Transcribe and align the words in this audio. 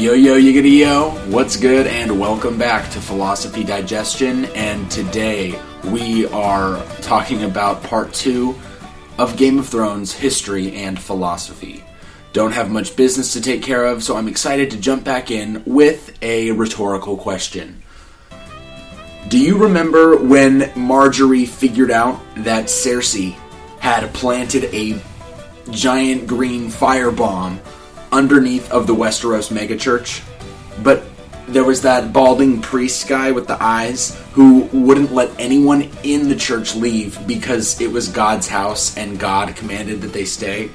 Yo, 0.00 0.14
yo, 0.14 0.40
yiggity 0.40 0.78
yo, 0.78 1.10
what's 1.26 1.58
good, 1.58 1.86
and 1.86 2.18
welcome 2.18 2.56
back 2.56 2.90
to 2.90 2.98
Philosophy 2.98 3.62
Digestion. 3.62 4.46
And 4.54 4.90
today 4.90 5.60
we 5.84 6.24
are 6.28 6.82
talking 7.02 7.42
about 7.42 7.82
part 7.82 8.10
two 8.14 8.58
of 9.18 9.36
Game 9.36 9.58
of 9.58 9.68
Thrones 9.68 10.10
history 10.10 10.74
and 10.74 10.98
philosophy. 10.98 11.84
Don't 12.32 12.52
have 12.52 12.70
much 12.70 12.96
business 12.96 13.34
to 13.34 13.42
take 13.42 13.62
care 13.62 13.84
of, 13.84 14.02
so 14.02 14.16
I'm 14.16 14.26
excited 14.26 14.70
to 14.70 14.78
jump 14.78 15.04
back 15.04 15.30
in 15.30 15.62
with 15.66 16.16
a 16.22 16.52
rhetorical 16.52 17.18
question. 17.18 17.82
Do 19.28 19.38
you 19.38 19.58
remember 19.58 20.16
when 20.16 20.60
Margaery 20.70 21.46
figured 21.46 21.90
out 21.90 22.22
that 22.36 22.68
Cersei 22.68 23.32
had 23.80 24.10
planted 24.14 24.64
a 24.74 24.98
giant 25.70 26.26
green 26.26 26.70
firebomb 26.70 27.60
underneath 28.12 28.70
of 28.70 28.86
the 28.86 28.94
Westeros 28.94 29.50
megachurch? 29.50 30.22
But 30.82 31.04
there 31.48 31.64
was 31.64 31.82
that 31.82 32.12
balding 32.12 32.60
priest 32.60 33.08
guy 33.08 33.32
with 33.32 33.46
the 33.46 33.60
eyes 33.60 34.16
who 34.32 34.68
wouldn't 34.72 35.12
let 35.12 35.30
anyone 35.38 35.90
in 36.04 36.28
the 36.28 36.36
church 36.36 36.76
leave 36.76 37.18
because 37.26 37.80
it 37.80 37.90
was 37.90 38.08
God's 38.08 38.46
house 38.46 38.96
and 38.96 39.18
God 39.18 39.56
commanded 39.56 40.00
that 40.02 40.12
they 40.12 40.24
stay. 40.24 40.70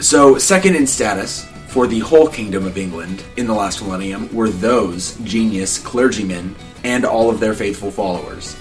So, 0.00 0.38
second 0.38 0.76
in 0.76 0.86
status 0.86 1.46
for 1.68 1.86
the 1.86 2.00
whole 2.00 2.26
kingdom 2.26 2.66
of 2.66 2.78
England 2.78 3.22
in 3.36 3.46
the 3.46 3.54
last 3.54 3.82
millennium 3.82 4.34
were 4.34 4.48
those 4.48 5.16
genius 5.18 5.78
clergymen 5.78 6.56
and 6.84 7.04
all 7.04 7.30
of 7.30 7.38
their 7.38 7.54
faithful 7.54 7.90
followers. 7.90 8.56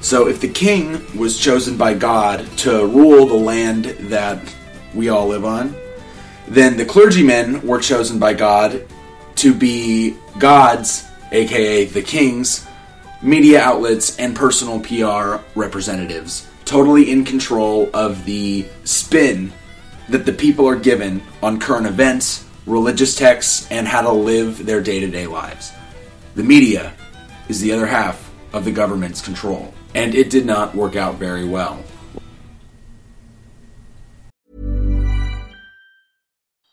So, 0.00 0.26
if 0.26 0.40
the 0.40 0.48
king 0.48 1.04
was 1.18 1.38
chosen 1.38 1.76
by 1.76 1.94
God 1.94 2.46
to 2.58 2.86
rule 2.86 3.26
the 3.26 3.34
land 3.34 3.84
that 4.10 4.40
we 4.94 5.08
all 5.08 5.28
live 5.28 5.44
on, 5.44 5.76
then 6.48 6.76
the 6.76 6.84
clergymen 6.84 7.66
were 7.66 7.80
chosen 7.80 8.18
by 8.18 8.34
God 8.34 8.86
to 9.36 9.54
be 9.54 10.16
God's, 10.38 11.04
aka 11.32 11.84
the 11.86 12.02
king's, 12.02 12.66
media 13.22 13.60
outlets 13.60 14.16
and 14.18 14.36
personal 14.36 14.80
PR 14.80 15.42
representatives, 15.58 16.48
totally 16.64 17.10
in 17.10 17.24
control 17.24 17.90
of 17.94 18.24
the 18.24 18.66
spin 18.84 19.52
that 20.08 20.24
the 20.24 20.32
people 20.32 20.66
are 20.68 20.76
given 20.76 21.20
on 21.42 21.58
current 21.58 21.86
events, 21.86 22.44
religious 22.66 23.16
texts, 23.16 23.66
and 23.70 23.88
how 23.88 24.02
to 24.02 24.12
live 24.12 24.64
their 24.64 24.80
day 24.80 25.00
to 25.00 25.08
day 25.08 25.26
lives. 25.26 25.72
The 26.34 26.44
media 26.44 26.92
is 27.48 27.60
the 27.60 27.72
other 27.72 27.86
half 27.86 28.30
of 28.52 28.64
the 28.64 28.72
government's 28.72 29.20
control, 29.20 29.74
and 29.94 30.14
it 30.14 30.30
did 30.30 30.46
not 30.46 30.74
work 30.74 30.96
out 30.96 31.16
very 31.16 31.44
well. 31.44 31.82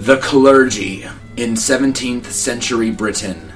The 0.00 0.16
clergy 0.16 1.04
in 1.36 1.52
17th 1.56 2.24
century 2.24 2.90
Britain 2.90 3.52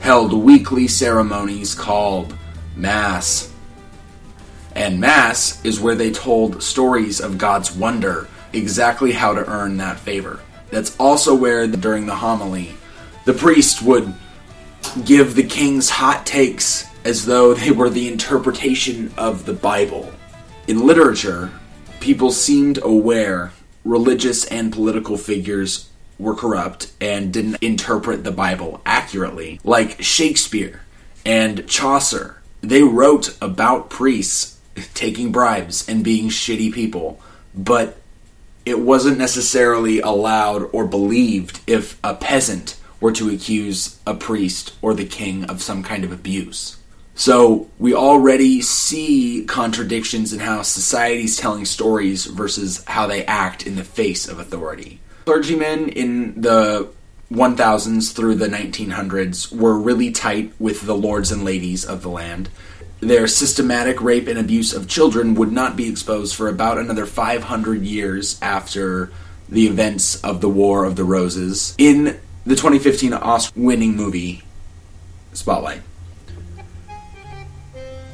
held 0.00 0.32
weekly 0.32 0.88
ceremonies 0.88 1.72
called 1.72 2.36
Mass. 2.74 3.52
And 4.74 4.98
Mass 4.98 5.64
is 5.64 5.78
where 5.78 5.94
they 5.94 6.10
told 6.10 6.64
stories 6.64 7.20
of 7.20 7.38
God's 7.38 7.70
wonder, 7.70 8.26
exactly 8.52 9.12
how 9.12 9.34
to 9.34 9.48
earn 9.48 9.76
that 9.76 10.00
favor. 10.00 10.40
That's 10.70 10.96
also 10.96 11.32
where, 11.32 11.68
during 11.68 12.06
the 12.06 12.16
homily, 12.16 12.74
the 13.24 13.32
priest 13.32 13.80
would 13.80 14.12
give 15.04 15.36
the 15.36 15.44
king's 15.44 15.90
hot 15.90 16.26
takes 16.26 16.90
as 17.04 17.24
though 17.24 17.54
they 17.54 17.70
were 17.70 17.88
the 17.88 18.08
interpretation 18.08 19.14
of 19.16 19.46
the 19.46 19.54
Bible. 19.54 20.12
In 20.66 20.88
literature, 20.88 21.52
people 22.00 22.32
seemed 22.32 22.80
aware 22.82 23.52
religious 23.84 24.44
and 24.46 24.72
political 24.72 25.16
figures 25.16 25.88
were 26.18 26.34
corrupt 26.34 26.92
and 27.00 27.32
didn't 27.32 27.62
interpret 27.62 28.24
the 28.24 28.30
Bible 28.32 28.80
accurately, 28.86 29.60
like 29.64 30.02
Shakespeare 30.02 30.82
and 31.24 31.66
Chaucer. 31.68 32.40
They 32.60 32.82
wrote 32.82 33.36
about 33.42 33.90
priests 33.90 34.58
taking 34.94 35.32
bribes 35.32 35.88
and 35.88 36.02
being 36.02 36.28
shitty 36.28 36.72
people, 36.72 37.20
but 37.54 37.98
it 38.64 38.80
wasn't 38.80 39.18
necessarily 39.18 40.00
allowed 40.00 40.68
or 40.72 40.86
believed 40.86 41.60
if 41.66 41.98
a 42.02 42.14
peasant 42.14 42.80
were 43.00 43.12
to 43.12 43.28
accuse 43.28 43.98
a 44.06 44.14
priest 44.14 44.74
or 44.80 44.94
the 44.94 45.04
king 45.04 45.44
of 45.44 45.62
some 45.62 45.82
kind 45.82 46.04
of 46.04 46.12
abuse. 46.12 46.78
So 47.14 47.68
we 47.78 47.94
already 47.94 48.60
see 48.60 49.44
contradictions 49.46 50.32
in 50.32 50.40
how 50.40 50.62
society's 50.62 51.36
telling 51.36 51.64
stories 51.64 52.26
versus 52.26 52.84
how 52.86 53.06
they 53.06 53.24
act 53.24 53.66
in 53.66 53.76
the 53.76 53.84
face 53.84 54.26
of 54.26 54.38
authority. 54.38 55.00
Clergymen 55.24 55.88
in 55.88 56.40
the 56.40 56.88
1000s 57.32 58.12
through 58.12 58.34
the 58.34 58.48
1900s 58.48 59.56
were 59.56 59.78
really 59.78 60.10
tight 60.10 60.52
with 60.58 60.82
the 60.82 60.94
lords 60.94 61.30
and 61.32 61.44
ladies 61.44 61.84
of 61.84 62.02
the 62.02 62.10
land. 62.10 62.48
Their 63.00 63.26
systematic 63.26 64.00
rape 64.00 64.28
and 64.28 64.38
abuse 64.38 64.72
of 64.72 64.88
children 64.88 65.34
would 65.34 65.52
not 65.52 65.76
be 65.76 65.88
exposed 65.88 66.34
for 66.34 66.48
about 66.48 66.78
another 66.78 67.06
500 67.06 67.82
years 67.82 68.38
after 68.40 69.12
the 69.48 69.66
events 69.66 70.22
of 70.22 70.40
the 70.40 70.48
War 70.48 70.84
of 70.84 70.96
the 70.96 71.04
Roses 71.04 71.74
in 71.76 72.18
the 72.44 72.56
2015 72.56 73.12
Oscar 73.12 73.58
winning 73.58 73.94
movie 73.94 74.42
Spotlight. 75.32 75.82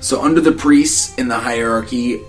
So, 0.00 0.22
under 0.22 0.40
the 0.40 0.52
priests 0.52 1.14
in 1.16 1.28
the 1.28 1.38
hierarchy, 1.38 2.22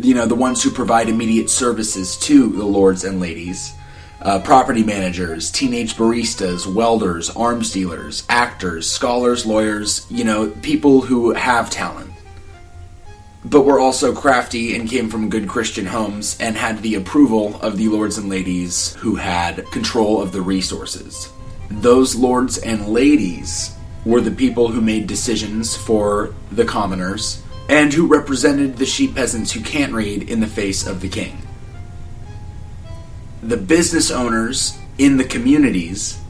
you 0.00 0.14
know, 0.14 0.26
the 0.26 0.34
ones 0.34 0.62
who 0.62 0.70
provide 0.70 1.08
immediate 1.08 1.48
services 1.48 2.16
to 2.18 2.48
the 2.48 2.64
lords 2.64 3.04
and 3.04 3.20
ladies, 3.20 3.72
uh, 4.20 4.40
property 4.40 4.82
managers, 4.82 5.50
teenage 5.50 5.94
baristas, 5.96 6.66
welders, 6.66 7.30
arms 7.30 7.72
dealers, 7.72 8.24
actors, 8.28 8.90
scholars, 8.90 9.46
lawyers, 9.46 10.06
you 10.10 10.24
know, 10.24 10.50
people 10.62 11.00
who 11.00 11.32
have 11.32 11.70
talent. 11.70 12.10
But 13.44 13.62
were 13.62 13.80
also 13.80 14.14
crafty 14.14 14.74
and 14.74 14.88
came 14.88 15.08
from 15.08 15.30
good 15.30 15.48
Christian 15.48 15.86
homes 15.86 16.36
and 16.40 16.56
had 16.56 16.82
the 16.82 16.96
approval 16.96 17.58
of 17.62 17.78
the 17.78 17.88
lords 17.88 18.18
and 18.18 18.28
ladies 18.28 18.94
who 18.96 19.14
had 19.14 19.70
control 19.70 20.20
of 20.20 20.32
the 20.32 20.42
resources. 20.42 21.32
Those 21.70 22.14
lords 22.14 22.58
and 22.58 22.88
ladies 22.88 23.75
were 24.06 24.20
the 24.20 24.30
people 24.30 24.68
who 24.68 24.80
made 24.80 25.08
decisions 25.08 25.76
for 25.76 26.32
the 26.52 26.64
commoners 26.64 27.42
and 27.68 27.92
who 27.92 28.06
represented 28.06 28.76
the 28.76 28.86
sheep 28.86 29.16
peasants 29.16 29.50
who 29.50 29.60
can't 29.60 29.92
read 29.92 30.30
in 30.30 30.38
the 30.38 30.46
face 30.46 30.86
of 30.86 31.00
the 31.00 31.08
king. 31.08 31.42
The 33.42 33.56
business 33.56 34.12
owners 34.12 34.78
in 34.96 35.16
the 35.16 35.24
communities. 35.24 36.20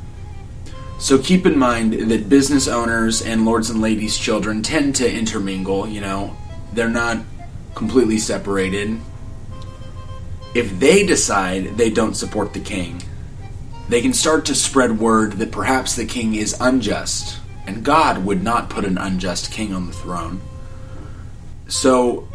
So 0.98 1.18
keep 1.18 1.44
in 1.44 1.58
mind 1.58 1.92
that 2.10 2.30
business 2.30 2.66
owners 2.66 3.20
and 3.20 3.44
lords 3.44 3.68
and 3.68 3.82
ladies' 3.82 4.16
children 4.16 4.62
tend 4.62 4.96
to 4.96 5.12
intermingle, 5.12 5.86
you 5.86 6.00
know, 6.00 6.34
they're 6.72 6.88
not 6.88 7.18
completely 7.74 8.18
separated. 8.18 8.98
If 10.54 10.80
they 10.80 11.04
decide 11.04 11.76
they 11.76 11.90
don't 11.90 12.14
support 12.14 12.54
the 12.54 12.60
king, 12.60 13.02
they 13.90 14.00
can 14.00 14.14
start 14.14 14.46
to 14.46 14.54
spread 14.54 14.98
word 14.98 15.34
that 15.34 15.52
perhaps 15.52 15.94
the 15.94 16.06
king 16.06 16.34
is 16.34 16.56
unjust 16.58 17.40
and 17.66 17.84
God 17.84 18.24
would 18.24 18.42
not 18.42 18.70
put 18.70 18.84
an 18.84 18.98
unjust 18.98 19.50
king 19.50 19.74
on 19.74 19.86
the 19.86 19.92
throne. 19.92 20.40
So, 21.68 22.28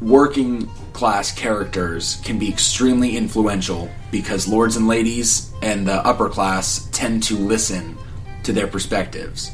working 0.00 0.68
class 0.92 1.32
characters 1.32 2.20
can 2.24 2.38
be 2.38 2.48
extremely 2.48 3.16
influential 3.16 3.90
because 4.10 4.48
lords 4.48 4.76
and 4.76 4.88
ladies 4.88 5.52
and 5.62 5.86
the 5.86 6.04
upper 6.06 6.28
class 6.28 6.88
tend 6.92 7.22
to 7.24 7.36
listen 7.36 7.96
to 8.44 8.52
their 8.52 8.66
perspectives. 8.66 9.50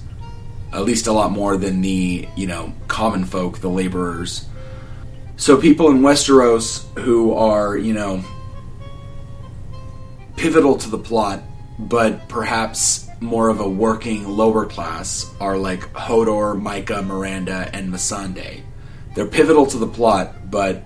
At 0.73 0.83
least 0.83 1.07
a 1.07 1.13
lot 1.13 1.33
more 1.33 1.57
than 1.57 1.81
the, 1.81 2.29
you 2.37 2.47
know, 2.47 2.75
common 2.89 3.25
folk, 3.25 3.59
the 3.59 3.69
laborers. 3.69 4.47
So 5.37 5.61
people 5.61 5.91
in 5.91 6.01
Westeros 6.01 6.85
who 6.99 7.35
are, 7.35 7.77
you 7.77 7.93
know, 7.93 8.23
pivotal 10.37 10.77
to 10.79 10.91
the 10.91 10.99
plot, 10.99 11.43
but 11.79 12.29
perhaps 12.29 13.09
more 13.25 13.49
of 13.49 13.61
a 13.61 13.69
working 13.69 14.29
lower 14.29 14.67
class 14.67 15.33
are 15.41 15.57
like 15.57 15.81
Hodor, 15.93 16.61
Mycah, 16.61 17.05
Miranda, 17.05 17.69
and 17.73 17.93
Missandei. 17.93 18.63
They're 19.15 19.27
pivotal 19.27 19.67
to 19.67 19.79
the 19.79 19.87
plot, 19.87 20.51
but 20.51 20.85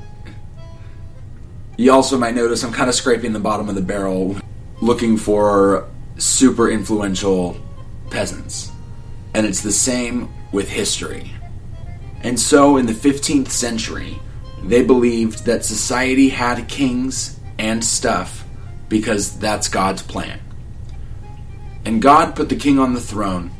you 1.76 1.92
also 1.92 2.18
might 2.18 2.34
notice 2.34 2.62
I'm 2.62 2.72
kind 2.72 2.88
of 2.88 2.94
scraping 2.94 3.32
the 3.32 3.40
bottom 3.40 3.68
of 3.68 3.74
the 3.74 3.82
barrel 3.82 4.36
looking 4.80 5.16
for 5.16 5.88
super 6.16 6.70
influential 6.70 7.56
peasants. 8.10 8.70
And 9.34 9.46
it's 9.46 9.62
the 9.62 9.72
same 9.72 10.32
with 10.52 10.68
history. 10.68 11.32
And 12.22 12.38
so 12.38 12.76
in 12.76 12.86
the 12.86 12.92
15th 12.92 13.48
century, 13.48 14.18
they 14.64 14.82
believed 14.82 15.44
that 15.44 15.64
society 15.64 16.28
had 16.28 16.68
kings 16.68 17.38
and 17.58 17.84
stuff 17.84 18.44
because 18.88 19.38
that's 19.38 19.68
God's 19.68 20.02
plan. 20.02 20.40
And 21.88 22.02
God 22.02 22.36
put 22.36 22.50
the 22.50 22.54
king 22.54 22.78
on 22.78 22.92
the 22.92 23.00
throne 23.00 23.50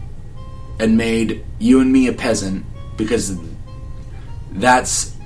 and 0.79 0.99
made 0.99 1.47
you 1.59 1.81
and 1.81 1.91
me 1.91 2.09
a 2.09 2.13
peasant 2.13 2.67
because 2.99 3.41
that's 4.53 5.17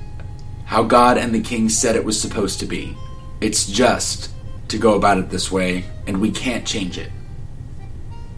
how 0.63 0.83
God 0.83 1.17
and 1.17 1.35
the 1.35 1.41
king 1.41 1.67
said 1.67 1.97
it 1.97 2.05
was 2.05 2.19
supposed 2.19 2.61
to 2.61 2.65
be. 2.65 2.95
It's 3.41 3.65
just 3.65 4.31
to 4.69 4.77
go 4.77 4.93
about 4.93 5.17
it 5.17 5.29
this 5.29 5.51
way, 5.51 5.83
and 6.07 6.21
we 6.21 6.31
can't 6.31 6.65
change 6.65 6.97
it. 6.97 7.11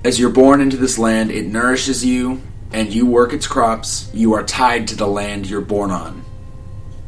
As 0.03 0.19
you're 0.19 0.31
born 0.31 0.62
into 0.62 0.77
this 0.77 0.97
land, 0.97 1.29
it 1.29 1.45
nourishes 1.45 2.03
you, 2.03 2.41
and 2.73 2.91
you 2.91 3.06
work 3.06 3.33
its 3.33 3.45
crops. 3.45 4.09
You 4.15 4.33
are 4.33 4.44
tied 4.44 4.88
to 4.88 4.95
the 4.95 5.06
land 5.06 5.47
you're 5.47 5.62
born 5.62 5.91
on, 5.91 6.25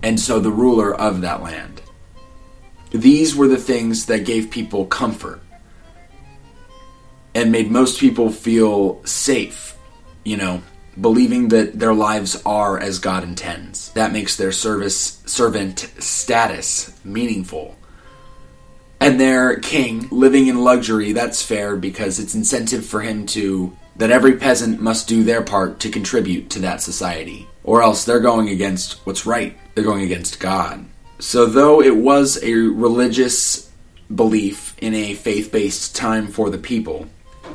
and 0.03 0.19
so 0.19 0.39
the 0.39 0.51
ruler 0.51 0.93
of 0.93 1.21
that 1.21 1.41
land. 1.41 1.81
These 2.91 3.35
were 3.35 3.47
the 3.47 3.57
things 3.57 4.05
that 4.05 4.25
gave 4.25 4.51
people 4.51 4.85
comfort 4.85 5.41
and 7.37 7.51
made 7.51 7.69
most 7.69 7.99
people 7.99 8.31
feel 8.31 8.99
safe, 9.05 9.77
you 10.23 10.35
know, 10.35 10.59
believing 10.99 11.49
that 11.49 11.77
their 11.77 11.93
lives 11.93 12.41
are 12.47 12.79
as 12.79 12.97
God 12.97 13.23
intends. 13.23 13.91
That 13.91 14.11
makes 14.11 14.35
their 14.35 14.51
service 14.51 15.21
servant 15.27 15.81
status 15.99 16.99
meaningful. 17.05 17.75
And 18.99 19.19
their 19.19 19.59
king 19.59 20.07
living 20.09 20.47
in 20.47 20.63
luxury, 20.63 21.11
that's 21.11 21.43
fair 21.43 21.75
because 21.75 22.17
it's 22.17 22.33
incentive 22.33 22.83
for 22.83 23.01
him 23.01 23.27
to 23.27 23.77
that 23.97 24.09
every 24.09 24.37
peasant 24.37 24.81
must 24.81 25.07
do 25.07 25.23
their 25.23 25.43
part 25.43 25.79
to 25.81 25.91
contribute 25.91 26.49
to 26.49 26.59
that 26.59 26.81
society. 26.81 27.47
Or 27.63 27.83
else 27.83 28.03
they're 28.03 28.19
going 28.19 28.49
against 28.49 29.05
what's 29.05 29.27
right. 29.27 29.55
They're 29.75 29.83
going 29.83 30.03
against 30.03 30.39
God. 30.39 30.85
So 31.19 31.45
though 31.45 31.83
it 31.83 31.95
was 31.95 32.43
a 32.43 32.53
religious 32.53 33.71
belief 34.13 34.75
in 34.79 34.95
a 34.95 35.13
faith-based 35.13 35.95
time 35.95 36.27
for 36.27 36.49
the 36.49 36.57
people, 36.57 37.07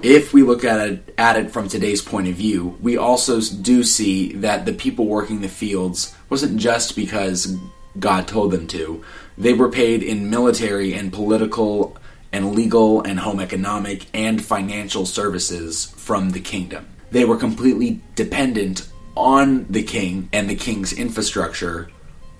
if 0.03 0.33
we 0.33 0.43
look 0.43 0.65
at 0.65 0.89
it, 0.89 1.15
at 1.17 1.37
it 1.37 1.51
from 1.51 1.69
today's 1.69 2.03
point 2.03 2.29
of 2.29 2.35
view, 2.35 2.77
we 2.81 2.97
also 2.97 3.41
do 3.41 3.85
see 3.85 4.33
that 4.35 4.67
the 4.67 4.73
people 4.73 5.07
working 5.07 5.41
the 5.41 5.49
fields 5.49 6.15
wasn't 6.29 6.59
just 6.59 6.97
because 6.97 7.57
God 7.99 8.27
told 8.27 8.51
them 8.51 8.67
to. 8.69 9.05
They 9.39 9.53
were 9.53 9.71
paid 9.71 10.03
in 10.03 10.29
military 10.31 10.93
and 10.95 11.13
political 11.13 11.97
and 12.33 12.55
legal 12.55 13.03
and 13.03 13.21
home 13.21 13.41
economic 13.41 14.07
and 14.13 14.45
financial 14.45 15.07
services 15.07 15.87
from 15.97 16.31
the 16.31 16.41
kingdom. 16.41 16.89
They 17.11 17.25
were 17.25 17.37
completely 17.37 18.01
dependent 18.15 18.89
on 19.15 19.67
the 19.69 19.83
king 19.83 20.29
and 20.33 20.49
the 20.49 20.57
king's 20.57 20.93
infrastructure 20.93 21.91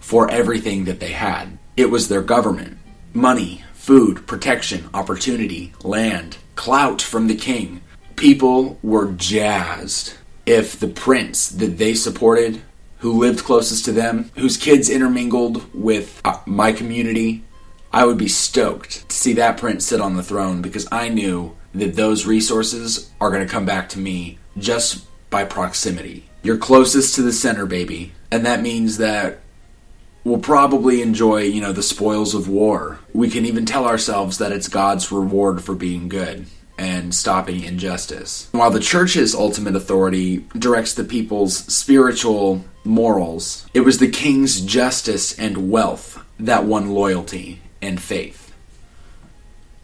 for 0.01 0.31
everything 0.31 0.87
that 0.87 0.99
they 0.99 1.13
had. 1.13 1.59
It 1.77 1.91
was 1.91 2.09
their 2.09 2.23
government. 2.23 2.79
Money, 3.13 3.63
food, 3.75 4.27
protection, 4.27 4.89
opportunity, 4.95 5.75
land, 5.85 6.39
clout 6.63 7.03
from 7.03 7.27
the 7.27 7.35
king. 7.35 7.81
People 8.15 8.79
were 8.85 9.11
jazzed 9.11 10.15
if 10.47 10.79
the 10.79 10.87
prince 10.87 11.49
that 11.49 11.77
they 11.77 11.93
supported, 11.93 12.63
who 12.99 13.19
lived 13.19 13.43
closest 13.43 13.85
to 13.85 13.91
them, 13.91 14.31
whose 14.37 14.57
kids 14.57 14.89
intermingled 14.89 15.75
with 15.75 16.21
uh, 16.25 16.39
my 16.47 16.71
community, 16.71 17.43
I 17.93 18.07
would 18.07 18.17
be 18.17 18.29
stoked 18.29 19.09
to 19.09 19.17
see 19.17 19.33
that 19.33 19.57
prince 19.57 19.87
sit 19.87 20.01
on 20.01 20.15
the 20.15 20.23
throne 20.23 20.63
because 20.63 20.87
I 20.93 21.09
knew 21.09 21.57
that 21.75 21.97
those 21.97 22.27
resources 22.27 23.11
are 23.21 23.31
going 23.31 23.45
to 23.45 23.53
come 23.53 23.67
back 23.67 23.89
to 23.89 23.99
me 23.99 24.39
just 24.57 25.05
by 25.31 25.43
proximity. 25.43 26.31
You're 26.45 26.59
closest 26.59 27.17
to 27.17 27.23
the 27.23 27.33
center, 27.33 27.67
baby. 27.67 28.13
And 28.31 28.47
that 28.47 28.63
means 28.63 28.99
that 28.99 29.41
we'll 30.25 30.39
probably 30.39 31.03
enjoy, 31.03 31.43
you 31.43 31.61
know, 31.61 31.73
the 31.73 31.83
spoils 31.83 32.35
of 32.35 32.49
war. 32.49 32.99
We 33.13 33.29
can 33.29 33.45
even 33.45 33.67
tell 33.67 33.87
ourselves 33.87 34.39
that 34.39 34.53
it's 34.53 34.69
God's 34.69 35.11
reward 35.13 35.63
for 35.63 35.75
being 35.75 36.09
good 36.09 36.47
and 36.79 37.15
stopping 37.15 37.63
injustice. 37.63 38.49
While 38.53 38.71
the 38.71 38.81
church's 38.81 39.35
ultimate 39.35 39.77
authority 39.77 40.47
directs 40.59 40.95
the 40.95 41.05
people's 41.05 41.59
spiritual 41.73 42.65
morals, 42.85 43.67
it 43.75 43.81
was 43.81 43.99
the 43.99 44.11
king's 44.11 44.61
justice 44.61 45.39
and 45.39 45.71
wealth 45.71 46.25
that 46.41 46.65
won 46.65 46.91
loyalty 46.91 47.61
and 47.81 48.01
faith. 48.01 48.53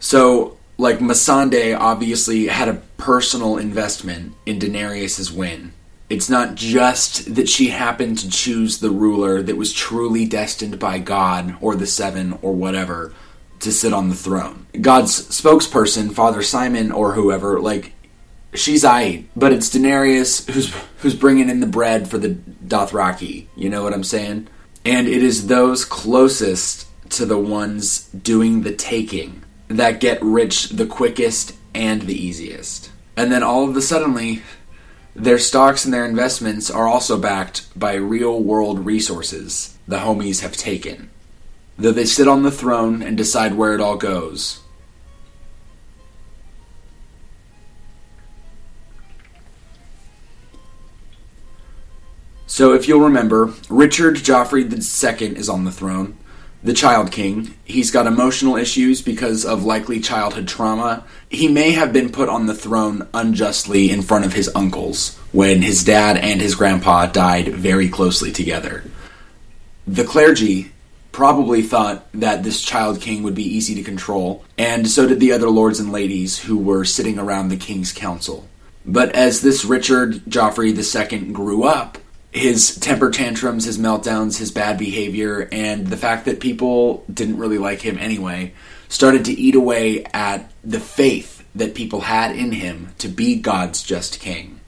So, 0.00 0.56
like 0.76 1.00
Missandei 1.00 1.76
obviously 1.79 2.46
had 2.46 2.69
a 2.69 2.82
personal 2.96 3.58
investment 3.58 4.35
in 4.46 4.58
Daenerys' 4.58 5.32
win 5.32 5.73
it's 6.10 6.31
not 6.31 6.55
just 6.55 7.34
that 7.34 7.49
she 7.49 7.69
happened 7.69 8.19
to 8.19 8.31
choose 8.31 8.78
the 8.78 8.90
ruler 8.90 9.43
that 9.43 9.56
was 9.56 9.72
truly 9.72 10.25
destined 10.25 10.78
by 10.78 10.99
God 10.99 11.56
or 11.60 11.75
the 11.75 11.87
Seven 11.87 12.38
or 12.40 12.52
whatever 12.52 13.12
to 13.60 13.72
sit 13.72 13.93
on 13.93 14.08
the 14.08 14.14
throne. 14.14 14.66
God's 14.81 15.28
spokesperson, 15.28 16.12
Father 16.12 16.43
Simon 16.43 16.93
or 16.93 17.12
whoever, 17.12 17.60
like 17.60 17.92
she's 18.54 18.85
I, 18.85 19.25
but 19.37 19.52
it's 19.52 19.68
Daenerys 19.68 20.49
who's 20.50 20.73
who's 20.99 21.14
bringing 21.14 21.50
in 21.50 21.61
the 21.61 21.66
bread 21.66 22.09
for 22.09 22.18
the 22.18 22.30
Dothraki. 22.30 23.47
You 23.56 23.68
know 23.68 23.83
what 23.83 23.92
I'm 23.92 24.04
saying? 24.04 24.49
And 24.85 25.06
it 25.09 25.23
is 25.23 25.49
those 25.49 25.85
closest 25.85 26.87
to 27.11 27.26
the 27.26 27.38
ones 27.38 28.09
doing 28.09 28.62
the 28.62 28.75
taking 28.75 29.42
that 29.68 30.00
get 30.00 30.23
rich 30.23 30.71
the 30.71 30.87
quickest 30.87 31.54
and 31.75 32.02
the 32.02 32.14
easiest. 32.14 32.90
And 33.16 33.30
then 33.33 33.42
all 33.42 33.68
of 33.68 33.76
a 33.76 33.83
suddenly 33.83 34.42
their 35.15 35.38
stocks 35.38 35.85
and 35.85 35.93
their 35.93 36.05
investments 36.05 36.71
are 36.71 36.87
also 36.87 37.19
backed 37.19 37.67
by 37.79 37.95
real 37.95 38.43
world 38.43 38.85
resources 38.87 39.77
the 39.88 39.99
homies 39.99 40.43
have 40.43 40.57
taken. 40.57 41.11
Though 41.79 41.93
they 41.93 42.05
sit 42.05 42.29
on 42.29 42.43
the 42.43 42.50
throne 42.50 43.03
and 43.03 43.17
decide 43.17 43.55
where 43.55 43.75
it 43.75 43.81
all 43.81 43.97
goes. 43.97 44.61
So, 52.47 52.75
if 52.75 52.88
you'll 52.88 53.00
remember, 53.00 53.53
Richard 53.69 54.17
Joffrey 54.17 54.65
II 54.65 55.37
is 55.37 55.49
on 55.49 55.65
the 55.65 55.71
throne 55.71 56.17
the 56.62 56.73
Child 56.73 57.12
King. 57.12 57.55
He's 57.65 57.91
got 57.91 58.07
emotional 58.07 58.57
issues 58.57 59.03
because 59.03 59.45
of 59.45 59.65
likely 59.65 60.00
childhood 60.00 60.49
trauma. 60.49 61.05
He 61.31 61.49
may 61.49 61.71
have 61.73 61.93
been 61.93 62.11
put 62.11 62.29
on 62.29 62.47
the 62.47 62.55
throne 62.55 63.07
unjustly 63.15 63.91
in 63.91 64.03
front 64.03 64.25
of 64.25 64.33
his 64.33 64.50
uncles 64.55 65.17
when 65.33 65.62
his 65.62 65.85
dad 65.85 66.17
and 66.17 66.41
his 66.41 66.55
grandpa 66.55 67.07
died 67.07 67.49
very 67.49 67.88
closely 67.88 68.33
together. 68.33 68.85
The 69.87 70.05
clergy 70.05 70.73
probably 71.12 71.62
thought 71.62 72.07
that 72.12 72.45
this 72.45 72.62
Child 72.62 73.00
King 73.00 73.23
would 73.23 73.35
be 73.35 73.57
easy 73.57 73.75
to 73.75 73.83
control, 73.83 74.45
and 74.57 74.88
so 74.88 75.07
did 75.07 75.21
the 75.21 75.33
other 75.33 75.49
lords 75.49 75.81
and 75.81 75.91
ladies 75.91 76.38
who 76.38 76.59
were 76.59 76.85
sitting 76.85 77.19
around 77.19 77.49
the 77.49 77.57
king's 77.57 77.93
council. 77.93 78.49
But 78.85 79.15
as 79.15 79.41
this 79.41 79.65
Richard 79.65 80.25
Joffrey 80.27 80.73
II 80.73 81.33
grew 81.33 81.65
up, 81.65 81.99
his 82.38 82.76
temper 82.76 83.11
tantrums, 83.11 83.64
his 83.64 83.78
meltdowns, 83.78 84.38
his 84.38 84.50
bad 84.50 84.78
behavior, 84.78 85.49
and 85.52 85.87
the 85.88 85.97
fact 85.97 86.25
that 86.25 86.40
people 86.40 87.04
didn't 87.12 87.38
really 87.38 87.59
like 87.59 87.80
him 87.83 87.99
anyway 87.99 88.54
started 88.88 89.25
to 89.26 89.33
eat 89.33 89.54
away 89.54 90.04
at 90.14 90.50
the 90.64 90.80
faith 90.80 91.45
that 91.54 91.75
people 91.75 92.02
had 92.02 92.35
in 92.35 92.52
him 92.52 92.95
to 92.99 93.09
be 93.09 93.37
God's 93.37 93.83
just 93.83 94.21
king. 94.21 94.61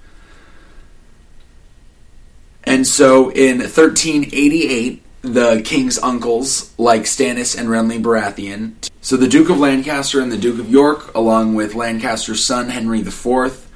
And 2.65 2.87
so 2.87 3.31
in 3.31 3.59
1388, 3.59 5.03
the 5.23 5.63
king's 5.65 5.99
uncles, 5.99 6.75
like 6.79 7.03
Stannis 7.03 7.59
and 7.59 7.69
Renly 7.69 8.03
Baratheon, 8.03 8.75
so 9.01 9.17
the 9.17 9.29
Duke 9.29 9.49
of 9.49 9.59
Lancaster 9.59 10.21
and 10.21 10.31
the 10.31 10.37
Duke 10.37 10.59
of 10.59 10.71
York, 10.71 11.15
along 11.15 11.55
with 11.55 11.75
Lancaster's 11.75 12.45
son 12.45 12.69
Henry 12.69 13.01
IV, 13.01 13.67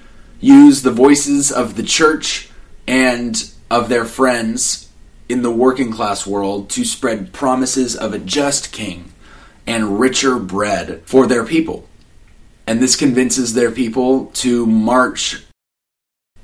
use 0.40 0.82
the 0.82 0.90
voices 0.90 1.50
of 1.50 1.76
the 1.76 1.82
church 1.82 2.50
and 2.86 3.50
of 3.70 3.88
their 3.88 4.04
friends 4.04 4.90
in 5.28 5.42
the 5.42 5.50
working 5.50 5.90
class 5.90 6.26
world 6.26 6.68
to 6.70 6.84
spread 6.84 7.32
promises 7.32 7.96
of 7.96 8.12
a 8.12 8.18
just 8.18 8.72
king 8.72 9.12
and 9.66 9.98
richer 9.98 10.38
bread 10.38 11.02
for 11.06 11.26
their 11.26 11.44
people. 11.44 11.88
And 12.66 12.80
this 12.80 12.96
convinces 12.96 13.54
their 13.54 13.70
people 13.70 14.26
to 14.34 14.66
march. 14.66 15.44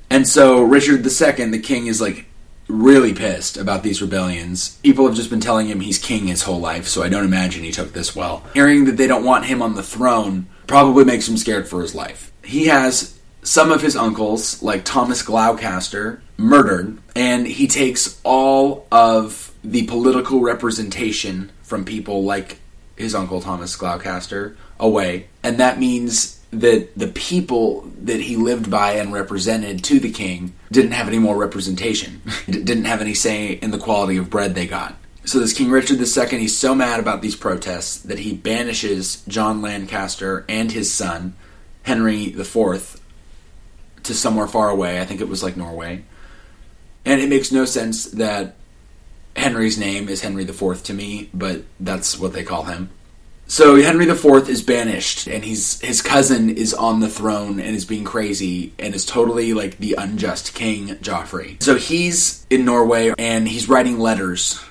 And 0.09 0.27
so 0.27 0.61
Richard 0.61 1.05
II, 1.05 1.51
the 1.51 1.59
king, 1.59 1.87
is 1.87 2.01
like 2.01 2.25
really 2.67 3.13
pissed 3.13 3.57
about 3.57 3.83
these 3.83 4.01
rebellions. 4.01 4.77
People 4.83 5.05
have 5.05 5.15
just 5.15 5.29
been 5.29 5.39
telling 5.39 5.67
him 5.67 5.79
he's 5.79 5.97
king 5.97 6.27
his 6.27 6.43
whole 6.43 6.59
life, 6.59 6.87
so 6.87 7.03
I 7.03 7.09
don't 7.09 7.25
imagine 7.25 7.63
he 7.63 7.71
took 7.71 7.93
this 7.93 8.15
well. 8.15 8.43
Hearing 8.53 8.85
that 8.85 8.97
they 8.97 9.07
don't 9.07 9.25
want 9.25 9.45
him 9.45 9.61
on 9.61 9.75
the 9.75 9.83
throne 9.83 10.47
probably 10.67 11.03
makes 11.03 11.27
him 11.27 11.37
scared 11.37 11.67
for 11.67 11.81
his 11.81 11.95
life. 11.95 12.31
He 12.43 12.67
has 12.67 13.19
some 13.43 13.71
of 13.71 13.81
his 13.81 13.95
uncles, 13.95 14.61
like 14.61 14.85
Thomas 14.85 15.21
Gloucester, 15.21 16.21
murdered, 16.41 16.97
and 17.15 17.47
he 17.47 17.67
takes 17.67 18.19
all 18.23 18.87
of 18.91 19.53
the 19.63 19.83
political 19.83 20.41
representation 20.41 21.51
from 21.61 21.85
people 21.85 22.23
like 22.23 22.59
his 22.95 23.15
uncle 23.15 23.41
Thomas 23.41 23.75
Gloucester 23.75 24.57
away. 24.79 25.27
And 25.43 25.59
that 25.59 25.79
means 25.79 26.39
that 26.51 26.89
the 26.97 27.07
people 27.07 27.89
that 28.01 28.19
he 28.19 28.35
lived 28.35 28.69
by 28.69 28.93
and 28.93 29.13
represented 29.13 29.83
to 29.85 29.99
the 29.99 30.11
king 30.11 30.53
didn't 30.71 30.91
have 30.91 31.07
any 31.07 31.19
more 31.19 31.37
representation, 31.37 32.21
didn't 32.49 32.85
have 32.85 33.01
any 33.01 33.13
say 33.13 33.53
in 33.53 33.71
the 33.71 33.77
quality 33.77 34.17
of 34.17 34.29
bread 34.29 34.53
they 34.53 34.67
got. 34.67 34.95
So 35.23 35.39
this 35.39 35.53
King 35.53 35.69
Richard 35.69 35.99
II, 35.99 36.39
he's 36.39 36.57
so 36.57 36.73
mad 36.73 36.99
about 36.99 37.21
these 37.21 37.35
protests 37.35 37.99
that 37.99 38.19
he 38.19 38.33
banishes 38.33 39.23
John 39.27 39.61
Lancaster 39.61 40.43
and 40.49 40.71
his 40.71 40.91
son, 40.91 41.35
Henry 41.83 42.33
IV, 42.33 42.99
to 44.03 44.13
somewhere 44.15 44.47
far 44.47 44.69
away. 44.69 44.99
I 44.99 45.05
think 45.05 45.21
it 45.21 45.29
was 45.29 45.43
like 45.43 45.55
Norway. 45.55 46.03
And 47.05 47.21
it 47.21 47.29
makes 47.29 47.51
no 47.51 47.65
sense 47.65 48.05
that 48.05 48.55
Henry's 49.35 49.77
name 49.77 50.09
is 50.09 50.21
Henry 50.21 50.43
IV 50.43 50.83
to 50.83 50.93
me, 50.93 51.29
but 51.33 51.63
that's 51.79 52.19
what 52.19 52.33
they 52.33 52.43
call 52.43 52.63
him. 52.63 52.89
So 53.47 53.75
Henry 53.81 54.07
IV 54.07 54.47
is 54.47 54.61
banished, 54.61 55.27
and 55.27 55.43
he's 55.43 55.81
his 55.81 56.01
cousin 56.01 56.49
is 56.49 56.73
on 56.73 57.01
the 57.01 57.09
throne 57.09 57.59
and 57.59 57.75
is 57.75 57.83
being 57.83 58.05
crazy 58.05 58.73
and 58.79 58.95
is 58.95 59.05
totally 59.05 59.53
like 59.53 59.77
the 59.77 59.95
unjust 59.97 60.53
king 60.53 60.87
Joffrey. 60.99 61.61
So 61.61 61.75
he's 61.75 62.45
in 62.49 62.63
Norway 62.63 63.13
and 63.17 63.49
he's 63.49 63.67
writing 63.67 63.99
letters 63.99 64.63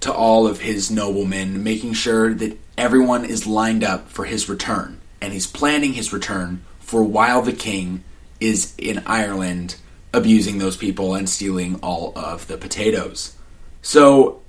to 0.00 0.12
all 0.12 0.46
of 0.46 0.60
his 0.60 0.90
noblemen, 0.90 1.64
making 1.64 1.94
sure 1.94 2.34
that 2.34 2.58
everyone 2.76 3.24
is 3.24 3.46
lined 3.46 3.82
up 3.82 4.10
for 4.10 4.26
his 4.26 4.46
return, 4.46 5.00
and 5.22 5.32
he's 5.32 5.46
planning 5.46 5.94
his 5.94 6.12
return 6.12 6.64
for 6.80 7.02
while 7.02 7.40
the 7.40 7.54
king 7.54 8.04
is 8.40 8.74
in 8.76 9.02
Ireland 9.06 9.76
abusing 10.12 10.58
those 10.58 10.76
people 10.76 11.14
and 11.14 11.28
stealing 11.28 11.76
all 11.82 12.12
of 12.16 12.46
the 12.46 12.56
potatoes. 12.56 13.36
So 13.82 14.40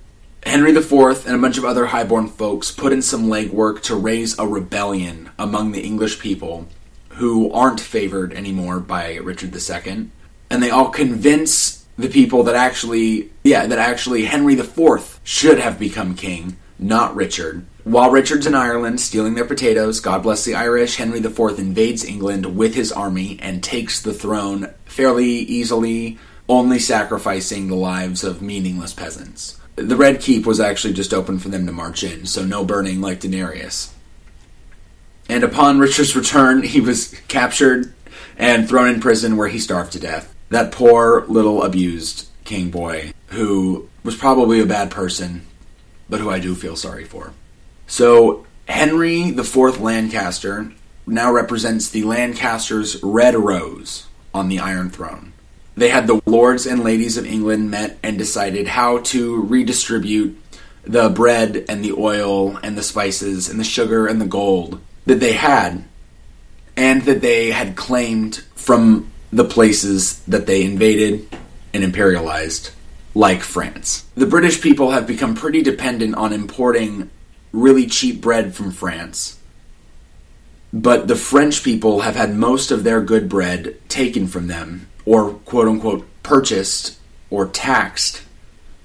Henry 0.45 0.71
IV 0.71 1.25
and 1.25 1.35
a 1.35 1.39
bunch 1.39 1.57
of 1.57 1.65
other 1.65 1.87
highborn 1.87 2.27
folks 2.27 2.71
put 2.71 2.93
in 2.93 3.01
some 3.01 3.25
legwork 3.25 3.81
to 3.83 3.95
raise 3.95 4.37
a 4.39 4.47
rebellion 4.47 5.29
among 5.37 5.71
the 5.71 5.81
English 5.81 6.19
people 6.19 6.67
who 7.09 7.51
aren't 7.51 7.81
favored 7.81 8.33
anymore 8.33 8.79
by 8.79 9.15
Richard 9.15 9.53
II. 9.53 10.09
And 10.49 10.63
they 10.63 10.69
all 10.69 10.89
convince 10.89 11.85
the 11.97 12.07
people 12.07 12.43
that 12.43 12.55
actually, 12.55 13.29
yeah, 13.43 13.67
that 13.67 13.77
actually 13.77 14.25
Henry 14.25 14.57
IV 14.57 15.19
should 15.23 15.59
have 15.59 15.77
become 15.77 16.15
king, 16.15 16.55
not 16.79 17.15
Richard. 17.15 17.65
While 17.83 18.11
Richard's 18.11 18.47
in 18.47 18.55
Ireland 18.55 19.01
stealing 19.01 19.35
their 19.35 19.45
potatoes, 19.45 19.99
God 19.99 20.23
bless 20.23 20.45
the 20.45 20.55
Irish, 20.55 20.95
Henry 20.95 21.19
IV 21.19 21.59
invades 21.59 22.05
England 22.05 22.55
with 22.57 22.75
his 22.75 22.91
army 22.91 23.37
and 23.41 23.61
takes 23.61 24.01
the 24.01 24.13
throne 24.13 24.73
fairly 24.89 25.29
easily, 25.29 26.17
only 26.47 26.79
sacrificing 26.79 27.67
the 27.67 27.75
lives 27.75 28.23
of 28.23 28.41
meaningless 28.41 28.93
peasants 28.93 29.59
the 29.87 29.95
Red 29.95 30.19
Keep 30.19 30.45
was 30.45 30.59
actually 30.59 30.93
just 30.93 31.13
open 31.13 31.39
for 31.39 31.49
them 31.49 31.65
to 31.65 31.71
march 31.71 32.03
in, 32.03 32.25
so 32.25 32.43
no 32.43 32.63
burning 32.63 33.01
like 33.01 33.21
Daenerys. 33.21 33.91
And 35.27 35.43
upon 35.43 35.79
Richard's 35.79 36.15
return, 36.15 36.63
he 36.63 36.81
was 36.81 37.15
captured 37.27 37.93
and 38.37 38.67
thrown 38.67 38.89
in 38.89 39.01
prison 39.01 39.37
where 39.37 39.47
he 39.47 39.59
starved 39.59 39.91
to 39.93 39.99
death. 39.99 40.33
That 40.49 40.71
poor 40.71 41.25
little 41.27 41.63
abused 41.63 42.27
king 42.43 42.71
boy, 42.71 43.13
who 43.27 43.87
was 44.03 44.15
probably 44.15 44.59
a 44.59 44.65
bad 44.65 44.89
person, 44.89 45.45
but 46.09 46.19
who 46.19 46.29
I 46.29 46.39
do 46.39 46.55
feel 46.55 46.75
sorry 46.75 47.05
for. 47.05 47.33
So, 47.85 48.45
Henry 48.67 49.29
IV 49.29 49.79
Lancaster 49.79 50.71
now 51.05 51.31
represents 51.31 51.89
the 51.89 52.03
Lancasters' 52.03 53.01
Red 53.03 53.35
Rose 53.35 54.07
on 54.33 54.49
the 54.49 54.59
Iron 54.59 54.89
Throne 54.89 55.33
they 55.79 55.89
had 55.89 56.07
the 56.07 56.21
lords 56.25 56.65
and 56.65 56.83
ladies 56.83 57.17
of 57.17 57.25
England 57.25 57.71
met 57.71 57.97
and 58.03 58.17
decided 58.17 58.67
how 58.67 58.99
to 58.99 59.41
redistribute 59.41 60.37
the 60.83 61.09
bread 61.09 61.65
and 61.69 61.83
the 61.83 61.93
oil 61.93 62.57
and 62.57 62.77
the 62.77 62.83
spices 62.83 63.49
and 63.49 63.59
the 63.59 63.63
sugar 63.63 64.07
and 64.07 64.19
the 64.19 64.25
gold 64.25 64.81
that 65.05 65.19
they 65.19 65.33
had 65.33 65.83
and 66.75 67.03
that 67.03 67.21
they 67.21 67.51
had 67.51 67.75
claimed 67.75 68.37
from 68.55 69.09
the 69.31 69.45
places 69.45 70.19
that 70.21 70.47
they 70.47 70.63
invaded 70.63 71.27
and 71.73 71.83
imperialized, 71.83 72.71
like 73.13 73.41
France. 73.41 74.05
The 74.15 74.25
British 74.25 74.61
people 74.61 74.91
have 74.91 75.05
become 75.05 75.35
pretty 75.35 75.61
dependent 75.61 76.15
on 76.15 76.33
importing 76.33 77.09
really 77.51 77.85
cheap 77.85 78.21
bread 78.21 78.55
from 78.55 78.71
France. 78.71 79.38
But 80.71 81.07
the 81.07 81.15
French 81.15 81.63
people 81.63 82.01
have 82.01 82.15
had 82.15 82.35
most 82.35 82.71
of 82.71 82.83
their 82.83 83.01
good 83.01 83.27
bread 83.27 83.77
taken 83.89 84.27
from 84.27 84.47
them 84.47 84.87
or 85.05 85.33
quote 85.33 85.67
unquote 85.67 86.07
purchased 86.21 86.97
or 87.29 87.47
taxed 87.47 88.21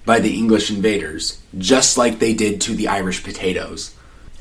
by 0.07 0.21
the 0.21 0.37
English 0.37 0.71
invaders, 0.71 1.41
just 1.59 1.97
like 1.97 2.19
they 2.19 2.35
did 2.35 2.61
to 2.63 2.75
the 2.75 2.89
Irish 2.89 3.23
potatoes. 3.23 3.95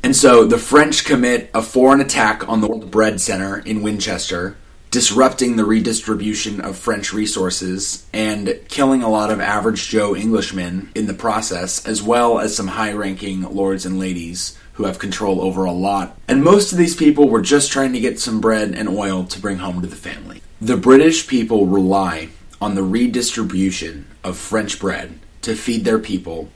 And 0.03 0.15
so 0.15 0.45
the 0.45 0.57
French 0.57 1.05
commit 1.05 1.49
a 1.53 1.61
foreign 1.61 2.01
attack 2.01 2.47
on 2.49 2.59
the 2.59 2.67
World 2.67 2.91
Bread 2.91 3.21
Center 3.21 3.59
in 3.59 3.81
Winchester, 3.81 4.57
disrupting 4.91 5.55
the 5.55 5.63
redistribution 5.63 6.59
of 6.59 6.77
French 6.77 7.13
resources 7.13 8.05
and 8.13 8.59
killing 8.67 9.01
a 9.01 9.09
lot 9.09 9.31
of 9.31 9.39
average 9.39 9.87
Joe 9.87 10.13
Englishmen 10.15 10.91
in 10.93 11.07
the 11.07 11.13
process, 11.13 11.85
as 11.85 12.03
well 12.03 12.39
as 12.39 12.55
some 12.55 12.67
high 12.67 12.91
ranking 12.91 13.43
lords 13.43 13.85
and 13.85 13.97
ladies 13.97 14.57
who 14.73 14.85
have 14.85 14.99
control 14.99 15.41
over 15.41 15.65
a 15.65 15.71
lot. 15.71 16.17
And 16.27 16.43
most 16.43 16.71
of 16.71 16.77
these 16.77 16.95
people 16.95 17.29
were 17.29 17.41
just 17.41 17.71
trying 17.71 17.93
to 17.93 17.99
get 17.99 18.19
some 18.19 18.41
bread 18.41 18.73
and 18.75 18.89
oil 18.89 19.23
to 19.25 19.39
bring 19.39 19.57
home 19.57 19.81
to 19.81 19.87
the 19.87 19.95
family. 19.95 20.41
The 20.59 20.77
British 20.77 21.27
people 21.27 21.67
rely 21.67 22.29
on 22.61 22.75
the 22.75 22.83
redistribution 22.83 24.07
of 24.23 24.37
French 24.37 24.79
bread 24.79 25.19
to 25.41 25.55
feed 25.55 25.85
their 25.85 25.99
people 25.99 26.49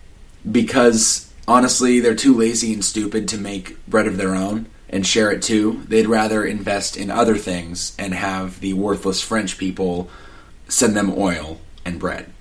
because 0.49 1.31
honestly 1.47 1.99
they're 1.99 2.15
too 2.15 2.33
lazy 2.33 2.73
and 2.73 2.83
stupid 2.83 3.27
to 3.27 3.37
make 3.37 3.85
bread 3.85 4.07
of 4.07 4.17
their 4.17 4.33
own 4.33 4.67
and 4.89 5.05
share 5.05 5.31
it 5.31 5.41
too. 5.41 5.83
They'd 5.87 6.07
rather 6.07 6.45
invest 6.45 6.97
in 6.97 7.11
other 7.11 7.35
things 7.35 7.95
and 7.99 8.13
have 8.13 8.61
the 8.61 8.73
worthless 8.73 9.21
French 9.21 9.57
people 9.57 10.09
send 10.67 10.95
them 10.95 11.13
oil 11.15 11.59
and 11.85 11.99
bread. 11.99 12.31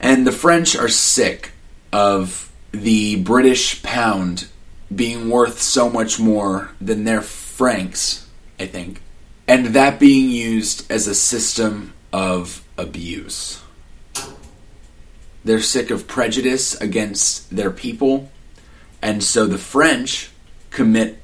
And 0.00 0.26
the 0.26 0.32
French 0.32 0.76
are 0.76 0.88
sick 0.88 1.52
of 1.92 2.52
the 2.72 3.16
British 3.22 3.82
pound 3.82 4.48
being 4.94 5.28
worth 5.28 5.60
so 5.60 5.90
much 5.90 6.18
more 6.18 6.70
than 6.80 7.04
their 7.04 7.22
francs, 7.22 8.26
I 8.58 8.66
think 8.66 9.02
and 9.48 9.66
that 9.66 10.00
being 10.00 10.30
used 10.30 10.90
as 10.90 11.06
a 11.06 11.14
system 11.14 11.92
of 12.12 12.64
abuse. 12.76 13.62
They're 15.44 15.60
sick 15.60 15.90
of 15.90 16.08
prejudice 16.08 16.78
against 16.80 17.54
their 17.54 17.70
people, 17.70 18.30
and 19.00 19.22
so 19.22 19.46
the 19.46 19.58
French 19.58 20.30
commit 20.70 21.20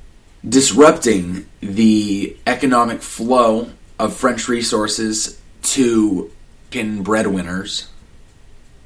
disrupting 0.48 1.46
the 1.60 2.36
economic 2.46 3.02
flow 3.02 3.70
of 3.98 4.16
French 4.16 4.48
resources 4.48 5.40
to 5.62 6.30
breadwinners. 6.70 7.88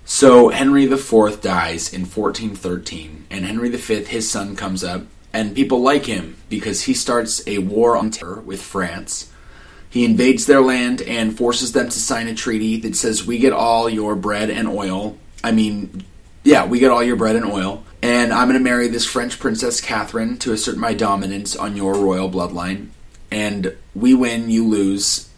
So 0.08 0.50
Henry 0.50 0.84
IV 0.84 1.40
dies 1.40 1.92
in 1.92 2.02
1413, 2.02 3.26
and 3.28 3.44
Henry 3.44 3.70
V, 3.70 4.04
his 4.04 4.30
son, 4.30 4.54
comes 4.54 4.84
up 4.84 5.02
and 5.32 5.54
people 5.54 5.80
like 5.82 6.06
him 6.06 6.36
because 6.48 6.82
he 6.82 6.94
starts 6.94 7.46
a 7.46 7.58
war 7.58 7.96
on 7.96 8.12
terror 8.12 8.40
with 8.40 8.62
France. 8.62 9.30
He 9.90 10.04
invades 10.04 10.46
their 10.46 10.60
land 10.60 11.02
and 11.02 11.36
forces 11.36 11.72
them 11.72 11.88
to 11.88 11.98
sign 11.98 12.28
a 12.28 12.34
treaty 12.34 12.78
that 12.78 12.94
says, 12.94 13.26
We 13.26 13.38
get 13.38 13.52
all 13.52 13.90
your 13.90 14.14
bread 14.14 14.48
and 14.48 14.68
oil. 14.68 15.18
I 15.42 15.50
mean, 15.50 16.04
yeah, 16.44 16.66
we 16.66 16.78
get 16.78 16.92
all 16.92 17.02
your 17.02 17.16
bread 17.16 17.34
and 17.34 17.44
oil. 17.44 17.84
And 18.00 18.32
I'm 18.32 18.46
going 18.46 18.58
to 18.58 18.64
marry 18.64 18.86
this 18.86 19.04
French 19.04 19.40
princess, 19.40 19.80
Catherine, 19.80 20.38
to 20.38 20.52
assert 20.52 20.76
my 20.76 20.94
dominance 20.94 21.56
on 21.56 21.76
your 21.76 21.94
royal 21.94 22.30
bloodline. 22.30 22.90
And 23.30 23.76
we 23.92 24.14
win, 24.14 24.50
you 24.50 24.66
lose. 24.68 25.28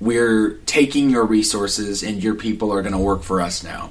We're 0.00 0.52
taking 0.66 1.10
your 1.10 1.24
resources, 1.24 2.04
and 2.04 2.22
your 2.22 2.34
people 2.34 2.72
are 2.72 2.80
going 2.80 2.92
to 2.92 2.98
work 2.98 3.24
for 3.24 3.40
us 3.40 3.64
now. 3.64 3.90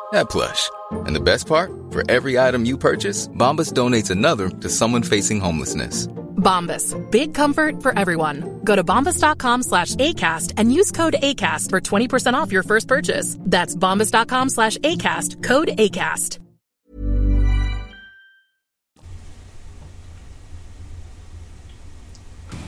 that 0.11 0.29
plush. 0.29 0.69
And 1.05 1.15
the 1.15 1.21
best 1.21 1.47
part? 1.47 1.71
For 1.91 2.03
every 2.09 2.39
item 2.39 2.65
you 2.65 2.77
purchase, 2.77 3.27
Bombas 3.27 3.73
donates 3.73 4.09
another 4.09 4.49
to 4.49 4.69
someone 4.69 5.03
facing 5.03 5.39
homelessness. 5.39 6.07
Bombas. 6.37 6.95
Big 7.11 7.33
comfort 7.33 7.83
for 7.83 7.97
everyone. 7.97 8.61
Go 8.63 8.75
to 8.75 8.83
bombas.com 8.83 9.63
slash 9.63 9.95
ACAST 9.95 10.53
and 10.57 10.73
use 10.73 10.91
code 10.91 11.15
ACAST 11.21 11.69
for 11.69 11.79
20% 11.79 12.33
off 12.33 12.51
your 12.51 12.63
first 12.63 12.87
purchase. 12.87 13.37
That's 13.41 13.75
bombas.com 13.75 14.49
slash 14.49 14.77
ACAST. 14.79 15.43
Code 15.43 15.67
ACAST. 15.69 16.39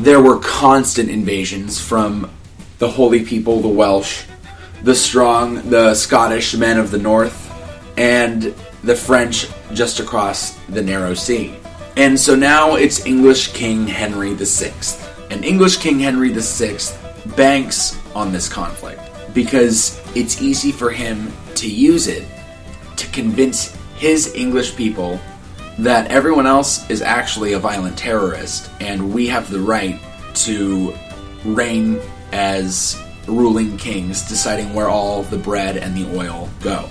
there 0.04 0.22
were 0.22 0.38
constant 0.40 1.10
invasions 1.10 1.80
from 1.80 2.30
the 2.80 2.90
holy 2.90 3.24
people, 3.24 3.62
the 3.62 3.68
Welsh, 3.70 4.26
the 4.84 4.94
strong, 4.94 5.70
the 5.70 5.96
Scottish 5.96 6.56
men 6.56 6.78
of 6.78 6.92
the 6.92 6.98
north, 6.98 7.50
and 7.98 8.54
the 8.84 8.96
French 8.96 9.48
just 9.74 10.00
across 10.00 10.52
the 10.70 10.82
narrow 10.82 11.14
sea. 11.14 11.58
And 11.96 12.20
so 12.20 12.36
now 12.36 12.76
it's 12.76 13.06
English 13.06 13.54
King 13.54 13.88
Henry 13.88 14.34
VI. 14.34 14.74
And 15.30 15.46
English 15.46 15.78
King 15.78 16.00
Henry 16.00 16.34
VI 16.34 16.78
banks 17.36 17.98
on 18.16 18.32
this 18.32 18.50
conflict 18.50 19.02
because 19.34 20.02
it's 20.16 20.42
easy 20.42 20.72
for 20.72 20.92
him 20.92 21.32
to 21.56 21.70
use 21.70 22.08
it 22.08 22.28
to 22.98 23.08
convince 23.12 23.76
his 23.96 24.34
English 24.36 24.76
people 24.76 25.20
that 25.80 26.12
everyone 26.12 26.46
else 26.46 26.88
is 26.90 27.02
actually 27.02 27.54
a 27.54 27.60
violent 27.60 27.98
terrorist 27.98 28.70
and 28.80 29.14
we 29.14 29.28
have 29.28 29.50
the 29.50 29.60
right 29.60 30.00
to 30.34 30.94
reign 31.46 32.00
as 32.32 33.03
ruling 33.28 33.78
kings, 33.78 34.22
deciding 34.28 34.74
where 34.74 34.90
all 34.90 35.24
the 35.24 35.38
bread 35.38 35.78
and 35.78 35.96
the 35.96 36.06
oil 36.18 36.50
go. 36.62 36.90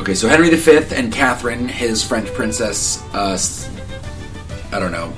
Okay, 0.00 0.14
so 0.14 0.28
Henry 0.28 0.50
V 0.50 0.94
and 0.94 1.12
Catherine, 1.12 1.68
his 1.68 2.02
French 2.02 2.32
princess, 2.32 3.02
uh, 3.12 3.38
I 4.72 4.78
don't 4.78 4.92
know, 4.92 5.12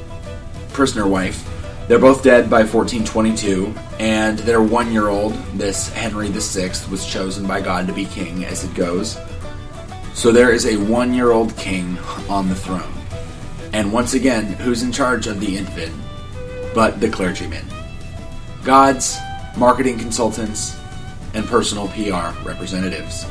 prisoner 0.72 1.06
wife, 1.06 1.44
they're 1.88 1.98
both 1.98 2.22
dead 2.22 2.50
by 2.50 2.64
1422, 2.64 3.74
and 3.98 4.38
their 4.40 4.62
one 4.62 4.92
year 4.92 5.08
old, 5.08 5.32
this 5.54 5.88
Henry 5.88 6.28
VI, 6.28 6.72
was 6.90 7.06
chosen 7.06 7.46
by 7.46 7.60
God 7.60 7.86
to 7.86 7.92
be 7.92 8.04
king 8.04 8.44
as 8.44 8.64
it 8.64 8.74
goes. 8.74 9.18
So 10.12 10.30
there 10.30 10.52
is 10.52 10.66
a 10.66 10.76
one 10.76 11.14
year 11.14 11.32
old 11.32 11.56
king 11.56 11.98
on 12.28 12.48
the 12.48 12.54
throne. 12.54 12.92
And 13.72 13.92
once 13.92 14.14
again, 14.14 14.44
who's 14.54 14.82
in 14.82 14.92
charge 14.92 15.26
of 15.26 15.40
the 15.40 15.56
infant 15.56 15.94
but 16.74 17.00
the 17.00 17.08
clergyman? 17.08 17.64
Gods, 18.68 19.16
marketing 19.56 19.98
consultants, 19.98 20.78
and 21.32 21.46
personal 21.46 21.88
PR 21.88 22.38
representatives. 22.46 23.24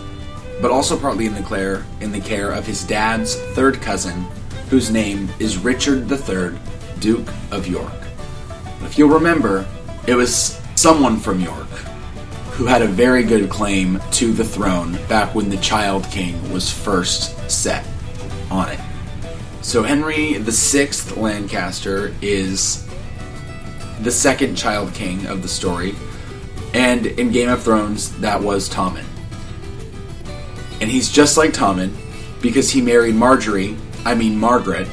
But 0.63 0.71
also 0.71 0.97
partly 0.97 1.27
in 1.27 1.35
the, 1.35 1.43
care, 1.43 1.85
in 2.01 2.11
the 2.11 2.19
care 2.19 2.51
of 2.51 2.65
his 2.65 2.83
dad's 2.83 3.35
third 3.53 3.79
cousin, 3.79 4.25
whose 4.71 4.89
name 4.89 5.29
is 5.37 5.59
Richard 5.59 6.11
III, 6.11 6.57
Duke 6.99 7.27
of 7.51 7.67
York. 7.67 7.93
If 8.81 8.97
you'll 8.97 9.09
remember, 9.09 9.67
it 10.07 10.15
was 10.15 10.59
someone 10.73 11.19
from 11.19 11.39
York 11.39 11.69
who 12.53 12.65
had 12.65 12.81
a 12.81 12.87
very 12.87 13.21
good 13.21 13.47
claim 13.47 14.01
to 14.13 14.33
the 14.33 14.43
throne 14.43 14.97
back 15.07 15.35
when 15.35 15.49
the 15.49 15.57
Child 15.57 16.05
King 16.05 16.51
was 16.51 16.71
first 16.71 17.47
set 17.47 17.85
on 18.49 18.69
it. 18.69 18.79
So 19.61 19.83
Henry 19.83 20.33
VI 20.39 20.89
Lancaster 21.15 22.15
is 22.23 22.86
the 24.01 24.11
second 24.11 24.55
Child 24.55 24.93
King 24.93 25.25
of 25.27 25.41
the 25.41 25.47
story, 25.47 25.95
and 26.73 27.05
in 27.05 27.31
Game 27.31 27.49
of 27.49 27.63
Thrones, 27.63 28.17
that 28.19 28.41
was 28.41 28.69
Tommen. 28.69 29.05
And 30.79 30.89
he's 30.91 31.11
just 31.11 31.37
like 31.37 31.51
Tommen 31.51 31.91
because 32.41 32.69
he 32.69 32.81
married 32.81 33.15
Margaery, 33.15 33.77
I 34.05 34.13
mean 34.13 34.37
Margaret, 34.37 34.87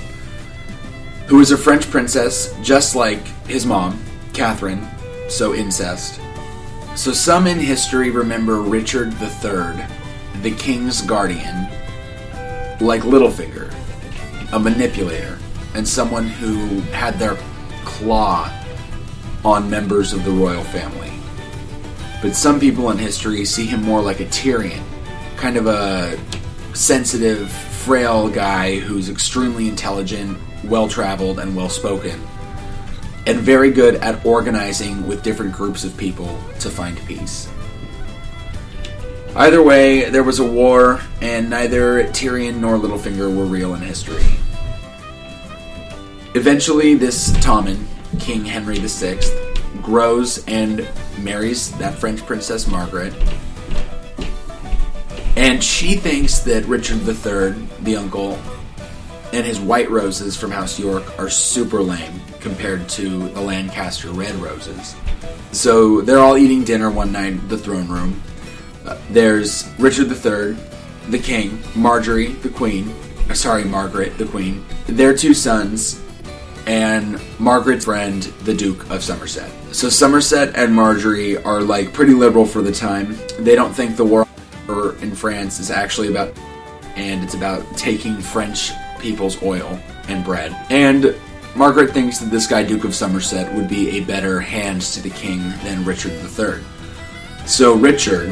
who 1.27 1.41
is 1.41 1.51
a 1.51 1.59
French 1.59 1.91
princess 1.91 2.55
just 2.63 2.97
like 2.97 3.27
his 3.47 3.67
mom, 3.67 4.03
Catherine, 4.33 4.87
so 5.29 5.55
incest. 5.55 6.21
So 6.97 7.13
some 7.13 7.47
in 7.47 7.59
history 7.59 8.11
remember 8.11 8.61
Richard 8.63 9.13
III, 9.21 9.85
the 10.43 10.55
king's 10.57 11.03
guardian, 11.03 11.69
like 12.81 13.03
Littlefinger, 13.03 13.75
a 14.53 14.59
manipulator, 14.59 15.39
and 15.75 15.87
someone 15.87 16.27
who 16.27 16.81
had 16.93 17.19
their 17.19 17.37
claw 17.85 18.51
on 19.45 19.69
members 19.69 20.13
of 20.13 20.25
the 20.25 20.31
royal 20.31 20.65
family. 20.65 21.13
But 22.23 22.35
some 22.35 22.59
people 22.59 22.91
in 22.91 22.99
history 22.99 23.45
see 23.45 23.67
him 23.67 23.83
more 23.83 24.01
like 24.01 24.21
a 24.21 24.25
Tyrion, 24.27 24.83
kind 25.37 25.57
of 25.57 25.67
a 25.67 26.19
sensitive, 26.75 27.51
frail 27.51 28.31
guy 28.31 28.77
who's 28.79 29.11
extremely 29.11 29.69
intelligent, 29.69 30.39
well 30.65 30.89
traveled, 30.89 31.39
and 31.39 31.55
well 31.55 31.69
spoken, 31.69 32.19
and 33.27 33.39
very 33.41 33.71
good 33.71 33.97
at 33.97 34.25
organizing 34.25 35.07
with 35.07 35.23
different 35.23 35.53
groups 35.53 35.85
of 35.85 35.95
people 35.97 36.39
to 36.61 36.71
find 36.71 36.97
peace. 37.07 37.49
Either 39.37 39.63
way, 39.63 40.09
there 40.11 40.23
was 40.23 40.39
a 40.39 40.45
war, 40.45 41.01
and 41.21 41.51
neither 41.51 42.05
Tyrion 42.05 42.61
nor 42.61 42.79
Littlefinger 42.79 43.37
were 43.37 43.45
real 43.45 43.75
in 43.75 43.83
history. 43.83 44.25
Eventually, 46.35 46.95
this 46.95 47.33
Tommen, 47.33 47.85
King 48.19 48.45
Henry 48.45 48.79
VI, 48.79 49.21
grows 49.83 50.45
and 50.47 50.89
marries 51.19 51.71
that 51.79 51.95
French 51.95 52.25
princess 52.25 52.67
Margaret. 52.67 53.13
And 55.37 55.63
she 55.63 55.97
thinks 55.97 56.41
that 56.41 56.65
Richard 56.67 57.07
III, 57.07 57.67
the 57.81 57.97
uncle, 57.97 58.39
And 59.33 59.45
his 59.45 59.59
white 59.59 59.91
roses 59.91 60.37
from 60.37 60.53
House 60.53 60.79
York 60.79 61.19
are 61.19 61.29
super 61.29 61.81
lame 61.83 62.21
compared 62.39 62.89
to 62.91 63.29
the 63.31 63.41
Lancaster 63.41 64.11
red 64.11 64.35
roses. 64.37 64.95
So 65.51 66.03
they're 66.03 66.21
all 66.21 66.37
eating 66.37 66.63
dinner 66.63 66.89
one 66.89 67.11
night 67.11 67.33
in 67.33 67.49
the 67.49 67.59
throne 67.59 67.89
room. 67.89 68.23
Uh, 68.87 68.97
there's 69.11 69.69
Richard 69.79 70.09
III, 70.09 70.57
the 71.09 71.19
king, 71.19 71.59
Margaery, 71.75 72.41
the 72.43 72.49
queen, 72.49 72.95
uh, 73.29 73.35
sorry, 73.35 73.65
Margaret, 73.65 74.19
the 74.19 74.27
queen, 74.27 74.65
their 74.87 75.17
two 75.17 75.35
sons, 75.35 76.01
and 76.67 77.21
Margaret's 77.39 77.85
friend, 77.85 78.23
the 78.45 78.55
Duke 78.55 78.89
of 78.91 79.03
Somerset. 79.03 79.51
So 79.73 79.89
Somerset 79.89 80.55
and 80.57 80.73
Margaery 80.73 81.45
are 81.45 81.61
like 81.61 81.93
pretty 81.93 82.15
liberal 82.15 82.47
for 82.47 82.63
the 82.63 82.73
time. 82.73 83.19
They 83.39 83.55
don't 83.55 83.73
think 83.73 83.97
the 83.97 84.05
war 84.05 84.27
in 85.03 85.15
France 85.15 85.59
is 85.61 85.71
actually 85.71 86.09
about, 86.09 86.33
and 86.97 87.23
it's 87.23 87.35
about 87.35 87.65
taking 87.77 88.17
French 88.19 88.71
people's 88.99 89.43
oil 89.43 89.79
and 90.09 90.25
bread. 90.25 90.57
And 90.71 91.15
Margaret 91.55 91.93
thinks 91.93 92.19
that 92.19 92.31
this 92.31 92.47
guy, 92.47 92.65
Duke 92.65 92.85
of 92.85 92.95
Somerset, 92.95 93.53
would 93.55 93.69
be 93.69 93.99
a 93.99 94.05
better 94.05 94.41
hand 94.41 94.83
to 94.83 95.03
the 95.03 95.11
king 95.11 95.41
than 95.63 95.85
Richard 95.85 96.13
III. 96.13 96.65
So 97.47 97.75
Richard, 97.75 98.31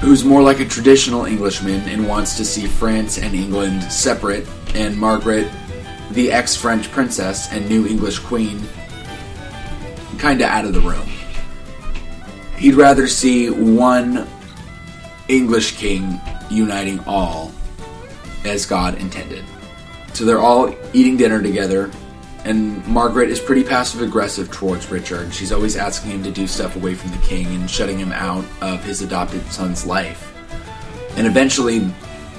who's 0.00 0.24
more 0.24 0.42
like 0.42 0.60
a 0.60 0.64
traditional 0.64 1.24
Englishman 1.24 1.80
and 1.88 2.06
wants 2.06 2.36
to 2.36 2.44
see 2.44 2.66
France 2.66 3.18
and 3.18 3.34
England 3.34 3.82
separate, 3.84 4.46
and 4.74 4.96
Margaret, 4.96 5.50
the 6.16 6.32
ex 6.32 6.56
French 6.56 6.90
princess 6.90 7.52
and 7.52 7.68
new 7.68 7.86
English 7.86 8.18
queen, 8.20 8.62
kinda 10.18 10.46
out 10.46 10.64
of 10.64 10.72
the 10.72 10.80
room. 10.80 11.06
He'd 12.56 12.74
rather 12.74 13.06
see 13.06 13.50
one 13.50 14.26
English 15.28 15.76
king 15.76 16.18
uniting 16.48 17.00
all 17.06 17.52
as 18.46 18.64
God 18.64 18.98
intended. 18.98 19.44
So 20.14 20.24
they're 20.24 20.40
all 20.40 20.74
eating 20.94 21.18
dinner 21.18 21.42
together, 21.42 21.90
and 22.46 22.86
Margaret 22.86 23.28
is 23.28 23.38
pretty 23.38 23.62
passive 23.62 24.00
aggressive 24.00 24.50
towards 24.50 24.90
Richard. 24.90 25.34
She's 25.34 25.52
always 25.52 25.76
asking 25.76 26.12
him 26.12 26.22
to 26.22 26.30
do 26.30 26.46
stuff 26.46 26.76
away 26.76 26.94
from 26.94 27.10
the 27.10 27.18
king 27.18 27.46
and 27.48 27.70
shutting 27.70 27.98
him 27.98 28.12
out 28.12 28.44
of 28.62 28.82
his 28.82 29.02
adopted 29.02 29.44
son's 29.52 29.84
life. 29.84 30.32
And 31.18 31.26
eventually, 31.26 31.90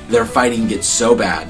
their 0.09 0.25
fighting 0.25 0.67
gets 0.67 0.87
so 0.87 1.13
bad. 1.13 1.47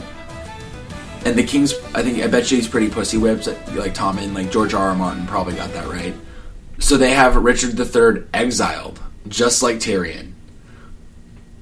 And 1.28 1.38
the 1.38 1.44
king's, 1.44 1.74
I 1.94 2.04
think, 2.04 2.24
I 2.24 2.28
bet 2.28 2.50
you 2.50 2.56
he's 2.56 2.70
pretty 2.70 2.88
pussy 2.88 3.18
whipped, 3.18 3.48
like 3.48 3.94
Tommen, 3.94 4.34
like 4.34 4.50
George 4.50 4.74
R. 4.74 4.88
R. 4.88 4.96
Martin 4.96 5.28
probably 5.28 5.56
got 5.56 5.74
that 5.74 5.90
right. 5.90 6.14
So 6.80 6.96
they 6.96 7.10
have 7.10 7.36
Richard 7.36 7.78
III 7.78 8.24
exiled, 8.34 9.02
just 9.28 9.62
like 9.62 9.76
Tyrion. 9.76 10.32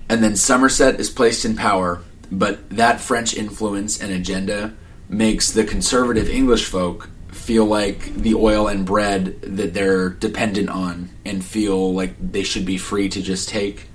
And 0.07 0.23
then 0.23 0.35
Somerset 0.35 0.99
is 0.99 1.09
placed 1.09 1.45
in 1.45 1.55
power, 1.55 2.03
but 2.31 2.69
that 2.69 3.01
French 3.01 3.35
influence 3.35 3.99
and 3.99 4.11
agenda 4.11 4.75
makes 5.09 5.51
the 5.51 5.63
conservative 5.63 6.29
English 6.29 6.65
folk 6.65 7.09
feel 7.31 7.65
like 7.65 8.13
the 8.13 8.35
oil 8.35 8.67
and 8.67 8.85
bread 8.85 9.41
that 9.41 9.73
they're 9.73 10.09
dependent 10.09 10.69
on 10.69 11.09
and 11.25 11.43
feel 11.43 11.91
like 11.91 12.13
they 12.19 12.43
should 12.43 12.67
be 12.67 12.77
free 12.77 13.09
to 13.09 13.19
just 13.19 13.49
take. 13.49 13.87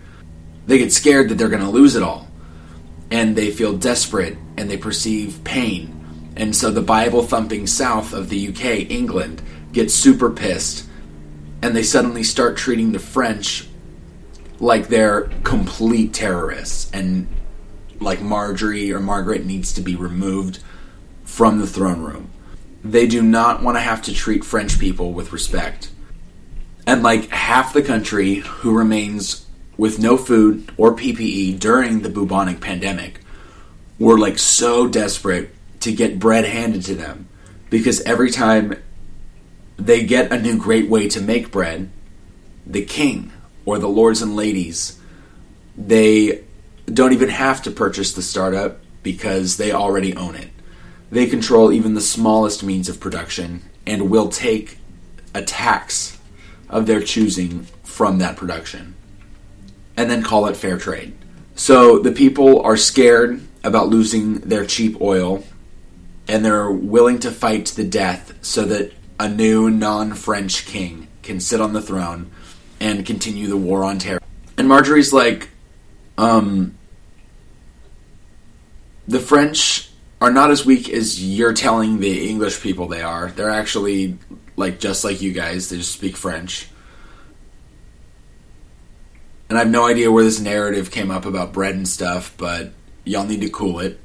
They 0.66 0.78
get 0.78 0.92
scared 0.92 1.28
that 1.28 1.37
they're 1.37 1.48
going 1.48 1.62
to 1.62 1.70
lose 1.70 1.94
it 1.94 2.02
all. 2.02 2.26
And 3.12 3.37
they 3.37 3.52
feel 3.52 3.76
desperate 3.76 4.37
and 4.61 4.70
they 4.70 4.77
perceive 4.77 5.42
pain. 5.42 5.96
And 6.37 6.55
so 6.55 6.70
the 6.70 6.83
Bible 6.83 7.23
thumping 7.23 7.66
south 7.66 8.12
of 8.12 8.29
the 8.29 8.49
UK, 8.49 8.90
England, 8.90 9.42
gets 9.73 9.94
super 9.94 10.31
pissed 10.31 10.87
and 11.62 11.75
they 11.75 11.83
suddenly 11.83 12.23
start 12.23 12.57
treating 12.57 12.92
the 12.92 12.99
French 12.99 13.68
like 14.59 14.88
they're 14.88 15.23
complete 15.44 16.12
terrorists 16.12 16.90
and 16.92 17.27
like 18.01 18.20
Margaery 18.20 18.90
or 18.90 19.01
Margaret 19.01 19.46
needs 19.46 19.73
to 19.73 19.81
be 19.81 19.96
removed 19.96 20.59
from 21.25 21.59
the 21.59 21.66
throne 21.66 22.03
room. 22.03 22.31
They 22.85 23.07
do 23.07 23.23
not 23.23 23.62
want 23.62 23.77
to 23.77 23.81
have 23.81 24.03
to 24.03 24.14
treat 24.14 24.44
French 24.44 24.79
people 24.79 25.12
with 25.12 25.33
respect. 25.33 25.90
And 26.87 27.03
like 27.03 27.29
half 27.31 27.73
the 27.73 27.83
country 27.83 28.37
who 28.37 28.77
remains 28.77 29.46
with 29.79 29.99
no 29.99 30.18
food 30.18 30.70
or 30.77 30.94
PPE 30.94 31.59
during 31.59 32.01
the 32.01 32.11
bubonic 32.11 32.61
pandemic 32.61 33.20
were 34.00 34.18
like 34.18 34.38
so 34.38 34.88
desperate 34.88 35.54
to 35.78 35.92
get 35.92 36.18
bread 36.18 36.44
handed 36.46 36.82
to 36.82 36.94
them 36.94 37.28
because 37.68 38.00
every 38.00 38.30
time 38.30 38.82
they 39.76 40.04
get 40.04 40.32
a 40.32 40.40
new 40.40 40.58
great 40.58 40.88
way 40.88 41.08
to 41.08 41.20
make 41.20 41.52
bread, 41.52 41.90
the 42.66 42.84
king 42.84 43.30
or 43.64 43.78
the 43.78 43.88
lords 43.88 44.22
and 44.22 44.34
ladies, 44.34 44.98
they 45.76 46.42
don't 46.86 47.12
even 47.12 47.28
have 47.28 47.62
to 47.62 47.70
purchase 47.70 48.12
the 48.12 48.22
startup 48.22 48.80
because 49.02 49.58
they 49.58 49.70
already 49.70 50.16
own 50.16 50.34
it. 50.34 50.48
They 51.10 51.26
control 51.26 51.70
even 51.70 51.94
the 51.94 52.00
smallest 52.00 52.62
means 52.62 52.88
of 52.88 53.00
production 53.00 53.62
and 53.86 54.10
will 54.10 54.28
take 54.28 54.78
a 55.34 55.42
tax 55.42 56.18
of 56.68 56.86
their 56.86 57.02
choosing 57.02 57.66
from 57.82 58.18
that 58.18 58.36
production 58.36 58.94
and 59.96 60.10
then 60.10 60.22
call 60.22 60.46
it 60.46 60.56
fair 60.56 60.78
trade. 60.78 61.14
So 61.54 61.98
the 61.98 62.12
people 62.12 62.62
are 62.62 62.76
scared 62.76 63.42
about 63.62 63.88
losing 63.88 64.35
their 64.40 64.64
cheap 64.64 65.01
oil 65.01 65.44
and 66.29 66.44
they're 66.44 66.70
willing 66.70 67.18
to 67.18 67.31
fight 67.31 67.66
to 67.66 67.77
the 67.77 67.85
death 67.85 68.35
so 68.40 68.64
that 68.64 68.92
a 69.18 69.29
new 69.29 69.70
non 69.70 70.14
French 70.14 70.64
king 70.64 71.09
can 71.23 71.40
sit 71.40 71.61
on 71.61 71.73
the 71.73 71.83
throne 71.83 72.31
and 72.81 73.05
continue 73.05 73.46
the 73.46 73.57
war 73.57 73.85
on 73.85 73.99
terror. 73.99 74.20
And 74.57 74.68
Margaery's 74.68 75.12
like, 75.12 75.51
um, 76.16 76.79
the 79.07 79.20
French 79.20 79.90
are 80.20 80.31
not 80.31 80.51
as 80.51 80.64
weak 80.64 80.88
as 80.88 81.23
you're 81.23 81.53
telling 81.53 81.99
the 81.99 82.29
English 82.29 82.61
people 82.61 82.87
they 82.87 83.03
are. 83.03 83.31
They're 83.31 83.51
actually 83.51 84.18
like 84.57 84.79
just 84.79 85.05
like 85.05 85.20
you 85.20 85.33
guys. 85.33 85.68
They 85.68 85.79
just 85.79 85.92
speak 85.92 86.16
French. 86.16 86.68
And 89.49 89.59
I 89.59 89.62
have 89.62 89.70
no 89.70 89.85
idea 89.85 90.12
where 90.12 90.23
this 90.23 90.38
narrative 90.38 90.90
came 90.90 91.11
up 91.11 91.25
about 91.25 91.53
bread 91.53 91.75
and 91.75 91.88
stuff, 91.88 92.35
but 92.37 92.73
y'all 93.04 93.24
need 93.24 93.40
to 93.40 93.50
cool 93.50 93.80
it. 93.80 93.98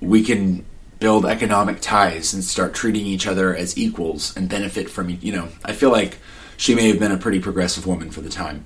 We 0.00 0.22
can 0.22 0.64
build 0.98 1.26
economic 1.26 1.80
ties 1.80 2.32
and 2.32 2.42
start 2.42 2.74
treating 2.74 3.06
each 3.06 3.26
other 3.26 3.54
as 3.54 3.76
equals 3.76 4.34
and 4.36 4.48
benefit 4.48 4.88
from 4.88 5.10
you 5.20 5.32
know 5.32 5.48
i 5.64 5.72
feel 5.72 5.90
like 5.90 6.18
she 6.56 6.74
may 6.74 6.88
have 6.88 6.98
been 6.98 7.12
a 7.12 7.18
pretty 7.18 7.38
progressive 7.38 7.86
woman 7.86 8.10
for 8.10 8.22
the 8.22 8.30
time. 8.30 8.64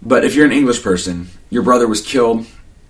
But 0.00 0.24
if 0.24 0.34
you're 0.34 0.46
an 0.46 0.52
english 0.52 0.82
person 0.82 1.28
your 1.50 1.62
brother 1.62 1.88
was 1.88 2.00
killed 2.00 2.46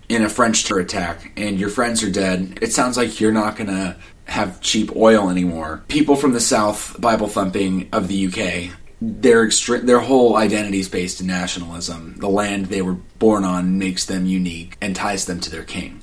in 0.07 0.23
a 0.23 0.29
french 0.29 0.65
terror 0.65 0.81
attack 0.81 1.31
and 1.35 1.59
your 1.59 1.69
friends 1.69 2.03
are 2.03 2.11
dead 2.11 2.59
it 2.61 2.71
sounds 2.71 2.97
like 2.97 3.19
you're 3.19 3.31
not 3.31 3.55
going 3.55 3.69
to 3.69 3.95
have 4.25 4.59
cheap 4.59 4.95
oil 4.95 5.29
anymore. 5.29 5.83
People 5.87 6.15
from 6.15 6.33
the 6.33 6.39
south 6.39 6.99
bible 7.01 7.27
thumping 7.27 7.89
of 7.91 8.07
the 8.07 8.27
uk 8.27 8.71
their 9.01 9.45
extre- 9.45 9.85
their 9.85 9.99
whole 9.99 10.37
identity 10.37 10.79
is 10.79 10.89
based 10.89 11.19
in 11.21 11.27
nationalism. 11.27 12.15
The 12.17 12.29
land 12.29 12.67
they 12.67 12.81
were 12.81 12.93
born 13.19 13.43
on 13.43 13.77
makes 13.77 14.05
them 14.05 14.25
unique 14.25 14.77
and 14.79 14.95
ties 14.95 15.25
them 15.25 15.39
to 15.41 15.49
their 15.49 15.63
king 15.63 16.01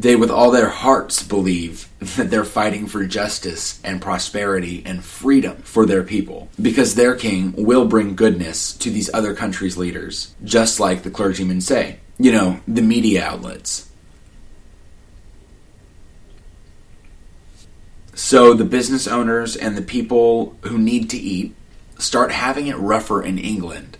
they, 0.00 0.16
with 0.16 0.30
all 0.30 0.50
their 0.50 0.70
hearts, 0.70 1.22
believe 1.22 1.86
that 2.16 2.30
they're 2.30 2.44
fighting 2.44 2.86
for 2.86 3.04
justice 3.04 3.78
and 3.84 4.00
prosperity 4.00 4.82
and 4.86 5.04
freedom 5.04 5.58
for 5.58 5.84
their 5.84 6.02
people, 6.02 6.48
because 6.60 6.94
their 6.94 7.14
king 7.14 7.52
will 7.52 7.84
bring 7.84 8.16
goodness 8.16 8.72
to 8.78 8.88
these 8.88 9.12
other 9.12 9.34
countries' 9.34 9.76
leaders, 9.76 10.34
just 10.42 10.80
like 10.80 11.02
the 11.02 11.10
clergymen 11.10 11.60
say. 11.60 11.98
You 12.18 12.32
know, 12.32 12.60
the 12.66 12.80
media 12.80 13.22
outlets. 13.24 13.90
So 18.14 18.54
the 18.54 18.64
business 18.64 19.06
owners 19.06 19.54
and 19.54 19.76
the 19.76 19.82
people 19.82 20.56
who 20.62 20.78
need 20.78 21.10
to 21.10 21.18
eat 21.18 21.54
start 21.98 22.32
having 22.32 22.68
it 22.68 22.76
rougher 22.76 23.22
in 23.22 23.38
England 23.38 23.98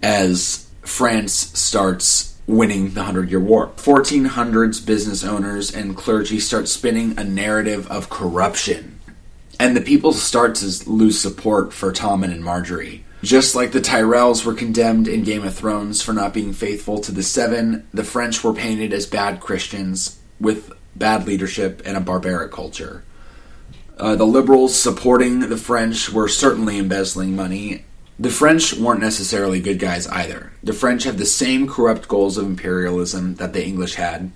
as 0.00 0.68
France 0.82 1.32
starts 1.32 2.33
winning 2.46 2.94
the 2.94 3.04
Hundred 3.04 3.30
Year 3.30 3.40
War. 3.40 3.68
1400s 3.76 4.84
business 4.84 5.24
owners 5.24 5.74
and 5.74 5.96
clergy 5.96 6.40
start 6.40 6.68
spinning 6.68 7.18
a 7.18 7.24
narrative 7.24 7.90
of 7.90 8.10
corruption. 8.10 9.00
And 9.58 9.76
the 9.76 9.80
people 9.80 10.12
start 10.12 10.56
to 10.56 10.90
lose 10.90 11.20
support 11.20 11.72
for 11.72 11.92
Tommen 11.92 12.32
and 12.32 12.42
Margaery. 12.42 13.02
Just 13.22 13.54
like 13.54 13.72
the 13.72 13.80
Tyrells 13.80 14.44
were 14.44 14.52
condemned 14.52 15.08
in 15.08 15.24
Game 15.24 15.44
of 15.44 15.54
Thrones 15.54 16.02
for 16.02 16.12
not 16.12 16.34
being 16.34 16.52
faithful 16.52 16.98
to 17.00 17.12
the 17.12 17.22
Seven, 17.22 17.86
the 17.94 18.04
French 18.04 18.44
were 18.44 18.52
painted 18.52 18.92
as 18.92 19.06
bad 19.06 19.40
Christians 19.40 20.18
with 20.38 20.72
bad 20.94 21.26
leadership 21.26 21.80
and 21.86 21.96
a 21.96 22.00
barbaric 22.00 22.52
culture. 22.52 23.04
Uh, 23.96 24.16
the 24.16 24.26
liberals 24.26 24.78
supporting 24.78 25.40
the 25.40 25.56
French 25.56 26.10
were 26.10 26.28
certainly 26.28 26.78
embezzling 26.78 27.34
money 27.34 27.84
the 28.18 28.30
French 28.30 28.74
weren't 28.74 29.00
necessarily 29.00 29.60
good 29.60 29.78
guys 29.78 30.06
either. 30.08 30.52
The 30.62 30.72
French 30.72 31.04
have 31.04 31.18
the 31.18 31.26
same 31.26 31.66
corrupt 31.66 32.08
goals 32.08 32.38
of 32.38 32.46
imperialism 32.46 33.36
that 33.36 33.52
the 33.52 33.64
English 33.64 33.94
had, 33.94 34.30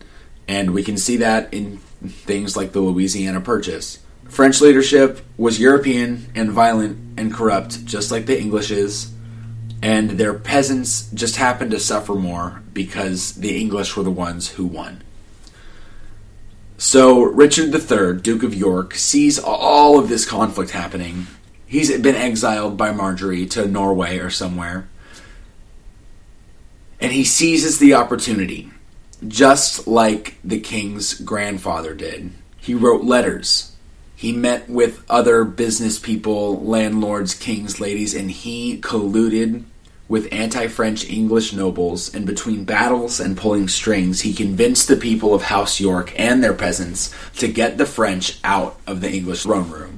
and 0.49 0.73
we 0.73 0.83
can 0.83 0.97
see 0.97 1.17
that 1.19 1.53
in 1.53 1.79
things 2.07 2.57
like 2.57 2.73
the 2.73 2.81
Louisiana 2.81 3.41
Purchase. 3.41 4.01
French 4.29 4.61
leadership 4.61 5.21
was 5.37 5.61
European 5.61 6.27
and 6.35 6.51
violent 6.51 6.99
and 7.19 7.33
corrupt, 7.33 7.85
just 7.85 8.11
like 8.11 8.27
the 8.27 8.39
English 8.39 8.71
is, 8.71 9.13
and 9.83 10.11
their 10.11 10.35
peasants 10.35 11.11
just 11.13 11.37
happened 11.37 11.71
to 11.71 11.81
suffer 11.81 12.15
more 12.15 12.63
because 12.75 13.33
the 13.35 13.59
English 13.59 13.97
were 13.97 14.03
the 14.03 14.11
ones 14.11 14.51
who 14.51 14.67
won. 14.67 15.03
So 16.77 17.23
Richard 17.23 17.75
III, 17.75 18.21
Duke 18.21 18.43
of 18.43 18.55
York, 18.55 18.95
sees 18.95 19.39
all 19.39 19.99
of 19.99 20.09
this 20.09 20.25
conflict 20.25 20.71
happening. 20.73 21.27
He's 21.69 21.95
been 21.99 22.15
exiled 22.15 22.79
by 22.79 22.93
Margaery 22.93 23.49
to 23.51 23.69
Norway 23.69 24.19
or 24.19 24.31
somewhere. 24.31 24.89
And 26.99 27.13
he 27.13 27.25
seizes 27.25 27.79
the 27.79 27.93
opportunity, 27.93 28.71
just 29.29 29.87
like 29.87 30.39
the 30.43 30.61
king's 30.61 31.13
grandfather 31.13 31.95
did. 31.95 32.33
He 32.57 32.75
wrote 32.75 33.05
letters. 33.05 33.77
He 34.17 34.33
met 34.33 34.69
with 34.69 35.05
other 35.11 35.45
business 35.45 35.99
people, 35.99 36.59
landlords, 36.65 37.35
kings, 37.35 37.79
ladies, 37.79 38.15
and 38.15 38.31
he 38.31 38.81
colluded 38.81 39.65
with 40.09 40.33
anti 40.33 40.69
French 40.69 41.09
English 41.09 41.53
nobles, 41.53 42.15
and 42.15 42.25
between 42.25 42.65
battles 42.65 43.21
and 43.21 43.37
pulling 43.37 43.69
strings, 43.69 44.23
he 44.23 44.33
convinced 44.33 44.89
the 44.89 44.97
people 44.97 45.35
of 45.35 45.43
House 45.43 45.79
York 45.79 46.19
and 46.19 46.43
their 46.43 46.55
peasants 46.55 47.15
to 47.37 47.47
get 47.47 47.77
the 47.77 47.85
French 47.85 48.39
out 48.43 48.81
of 48.87 49.03
the 49.03 49.13
English 49.13 49.43
throne 49.43 49.71
room. 49.71 49.98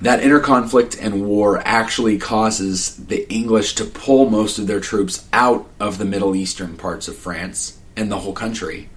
That 0.00 0.22
inner 0.22 0.40
conflict 0.40 0.96
and 1.00 1.26
war 1.26 1.62
actually 1.64 2.18
causes 2.18 2.96
the 2.96 3.30
English 3.32 3.74
to 3.76 3.84
pull 3.84 4.28
most 4.28 4.58
of 4.58 4.66
their 4.66 4.80
troops 4.80 5.26
out 5.32 5.66
of 5.80 5.96
the 5.96 6.04
Middle 6.04 6.36
Eastern 6.36 6.76
parts 6.76 7.08
of 7.08 7.16
France 7.16 7.78
and 7.96 8.10
the 8.10 8.18
whole 8.18 8.34
country. 8.34 8.90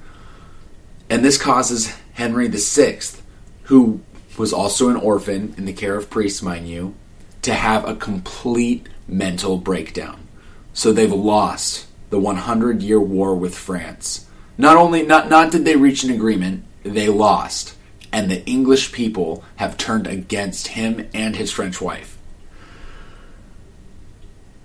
And 1.09 1.23
this 1.23 1.37
causes 1.37 1.95
Henry 2.13 2.49
VI, 2.49 2.99
who 3.63 4.01
was 4.37 4.51
also 4.51 4.89
an 4.89 4.97
orphan 4.97 5.53
in 5.57 5.65
the 5.65 5.73
care 5.73 5.95
of 5.95 6.09
priests, 6.09 6.41
mind 6.41 6.67
you, 6.67 6.95
to 7.43 7.53
have 7.53 7.87
a 7.87 7.95
complete 7.95 8.87
mental 9.07 9.57
breakdown. 9.57 10.27
So 10.73 10.91
they've 10.91 11.11
lost 11.11 11.87
the 12.09 12.19
100 12.19 12.81
year 12.81 12.99
war 12.99 13.35
with 13.35 13.55
France. 13.55 14.27
Not 14.57 14.75
only 14.75 15.03
not 15.03 15.29
not 15.29 15.51
did 15.51 15.65
they 15.65 15.75
reach 15.75 16.03
an 16.03 16.11
agreement, 16.11 16.65
they 16.83 17.07
lost. 17.07 17.75
And 18.11 18.29
the 18.29 18.45
English 18.45 18.91
people 18.91 19.43
have 19.57 19.77
turned 19.77 20.07
against 20.07 20.69
him 20.69 21.09
and 21.13 21.35
his 21.35 21.51
French 21.51 21.79
wife. 21.79 22.17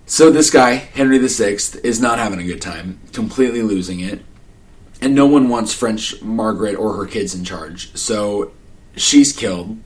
So 0.06 0.30
this 0.30 0.50
guy, 0.50 0.74
Henry 0.74 1.18
VI, 1.18 1.58
is 1.82 2.00
not 2.00 2.18
having 2.18 2.38
a 2.38 2.44
good 2.44 2.60
time, 2.60 3.00
completely 3.12 3.62
losing 3.62 4.00
it. 4.00 4.20
And 5.00 5.14
no 5.14 5.26
one 5.26 5.48
wants 5.48 5.74
French 5.74 6.20
Margaret 6.22 6.76
or 6.76 6.96
her 6.96 7.06
kids 7.06 7.34
in 7.34 7.44
charge. 7.44 7.94
So 7.96 8.52
she's 8.96 9.32
killed. 9.32 9.78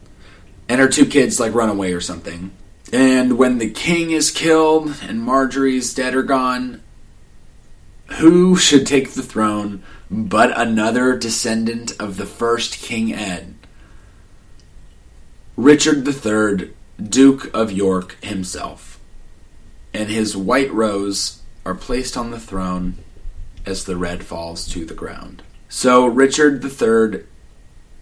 And 0.69 0.81
her 0.81 0.89
two 0.89 1.07
kids 1.07 1.41
like 1.41 1.55
run 1.55 1.71
away 1.71 1.93
or 1.93 2.01
something. 2.01 2.51
And 2.93 3.39
when 3.39 3.59
the 3.59 3.71
king 3.71 4.11
is 4.11 4.31
killed 4.31 4.95
and 5.03 5.21
Margaery's 5.21 5.95
dead 5.95 6.15
or 6.15 6.23
gone, 6.23 6.83
who 8.19 8.57
should 8.57 8.87
take 8.87 9.13
the 9.13 9.23
throne 9.23 9.83
but 10.11 10.59
another 10.59 11.17
descendant 11.17 11.93
of 12.01 12.17
the 12.17 12.27
first 12.27 12.79
King 12.79 13.13
Ed? 13.13 13.55
Richard 15.57 16.07
III, 16.07 16.71
Duke 17.03 17.51
of 17.53 17.73
York 17.73 18.23
himself. 18.23 19.01
And 19.93 20.09
his 20.09 20.37
white 20.37 20.73
rose 20.73 21.43
are 21.65 21.75
placed 21.75 22.17
on 22.17 22.31
the 22.31 22.41
throne 22.41 22.97
as 23.67 23.85
the 23.85 23.97
red 23.97 24.25
falls 24.25 24.67
to 24.69 24.85
the 24.85 24.95
ground. 24.95 25.43
So 25.69 26.07
Richard 26.07 26.65
III 26.65 27.25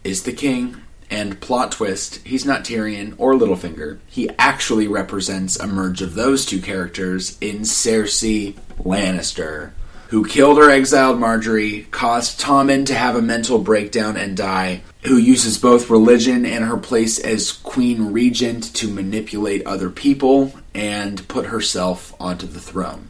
is 0.05 0.23
the 0.23 0.33
king 0.33 0.83
and 1.11 1.41
plot 1.41 1.73
twist, 1.73 2.17
he's 2.27 2.45
not 2.45 2.65
Tyrion 2.65 3.15
or 3.19 3.35
Littlefinger. 3.35 3.99
He 4.07 4.29
actually 4.39 4.89
represents 4.89 5.59
a 5.59 5.67
merge 5.67 6.03
of 6.03 6.15
those 6.15 6.45
two 6.45 6.61
characters 6.61 7.39
in 7.41 7.61
Cersei 7.61 8.55
Lannister, 8.79 9.71
who 10.09 10.25
killed 10.25 10.59
her 10.59 10.71
exiled 10.71 11.19
Margaery, 11.19 11.91
caused 11.91 12.41
Tommen 12.41 12.87
to 12.87 12.95
have 12.95 13.17
a 13.17 13.23
mental 13.23 13.59
breakdown 13.59 14.17
and 14.17 14.37
die, 14.37 14.83
who 15.03 15.17
uses 15.17 15.59
both 15.59 15.91
religion 15.91 16.47
and 16.47 16.65
her 16.65 16.77
place 16.77 17.19
as 17.19 17.53
queen 17.53 18.13
regent 18.13 18.75
to 18.75 18.89
manipulate 18.89 19.67
other 19.67 19.91
people 19.91 20.53
and 20.75 21.27
put 21.29 21.47
herself 21.47 22.15
onto 22.21 22.47
the 22.47 22.61
throne. 22.61 23.09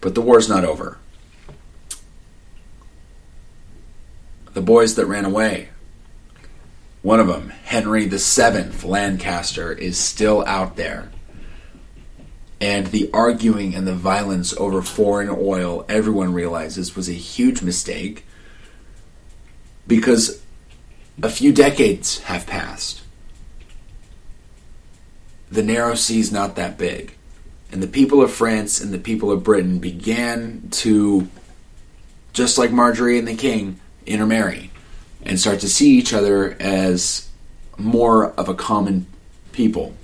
But 0.00 0.14
the 0.14 0.22
war's 0.22 0.48
not 0.48 0.64
over. 0.64 0.98
The 4.54 4.62
boys 4.62 4.94
that 4.96 5.06
ran 5.06 5.24
away 5.24 5.68
one 7.02 7.20
of 7.20 7.28
them, 7.28 7.50
Henry 7.64 8.06
VII 8.06 8.86
Lancaster, 8.86 9.72
is 9.72 9.96
still 9.96 10.44
out 10.46 10.76
there. 10.76 11.10
And 12.60 12.88
the 12.88 13.08
arguing 13.12 13.74
and 13.74 13.86
the 13.86 13.94
violence 13.94 14.52
over 14.56 14.82
foreign 14.82 15.28
oil, 15.28 15.84
everyone 15.88 16.32
realizes, 16.32 16.96
was 16.96 17.08
a 17.08 17.12
huge 17.12 17.62
mistake 17.62 18.24
because 19.86 20.42
a 21.22 21.28
few 21.28 21.52
decades 21.52 22.18
have 22.20 22.46
passed. 22.46 23.02
The 25.50 25.62
narrow 25.62 25.94
sea 25.94 26.20
is 26.20 26.32
not 26.32 26.56
that 26.56 26.76
big. 26.76 27.14
And 27.70 27.82
the 27.82 27.86
people 27.86 28.22
of 28.22 28.32
France 28.32 28.80
and 28.80 28.92
the 28.92 28.98
people 28.98 29.30
of 29.30 29.44
Britain 29.44 29.78
began 29.78 30.68
to, 30.70 31.28
just 32.32 32.58
like 32.58 32.70
Margaery 32.70 33.18
and 33.18 33.28
the 33.28 33.36
king, 33.36 33.78
intermarry 34.04 34.70
and 35.22 35.38
start 35.38 35.60
to 35.60 35.68
see 35.68 35.90
each 35.90 36.12
other 36.14 36.56
as 36.60 37.28
more 37.76 38.32
of 38.32 38.48
a 38.48 38.54
common 38.54 39.06
people. 39.52 39.94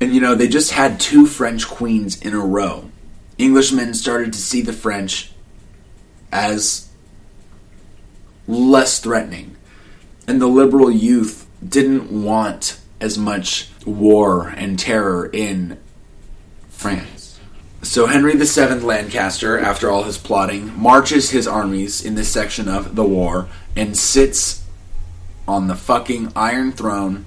And 0.00 0.14
you 0.14 0.20
know, 0.20 0.34
they 0.34 0.48
just 0.48 0.72
had 0.72 1.00
two 1.00 1.26
French 1.26 1.66
queens 1.66 2.20
in 2.20 2.34
a 2.34 2.40
row. 2.40 2.90
Englishmen 3.38 3.94
started 3.94 4.32
to 4.32 4.38
see 4.38 4.62
the 4.62 4.72
French 4.72 5.32
as 6.32 6.90
less 8.46 9.00
threatening. 9.00 9.56
And 10.26 10.40
the 10.40 10.46
liberal 10.46 10.90
youth 10.90 11.48
didn't 11.66 12.10
want 12.10 12.80
as 13.00 13.18
much 13.18 13.70
war 13.84 14.48
and 14.48 14.78
terror 14.78 15.30
in 15.32 15.78
France. 16.68 17.38
So 17.82 18.06
Henry 18.06 18.34
VII 18.34 18.80
Lancaster, 18.80 19.58
after 19.58 19.90
all 19.90 20.02
his 20.02 20.18
plotting, 20.18 20.76
marches 20.78 21.30
his 21.30 21.46
armies 21.46 22.04
in 22.04 22.16
this 22.16 22.28
section 22.28 22.68
of 22.68 22.96
the 22.96 23.04
war 23.04 23.48
and 23.76 23.96
sits 23.96 24.64
on 25.46 25.68
the 25.68 25.76
fucking 25.76 26.32
Iron 26.34 26.72
Throne. 26.72 27.26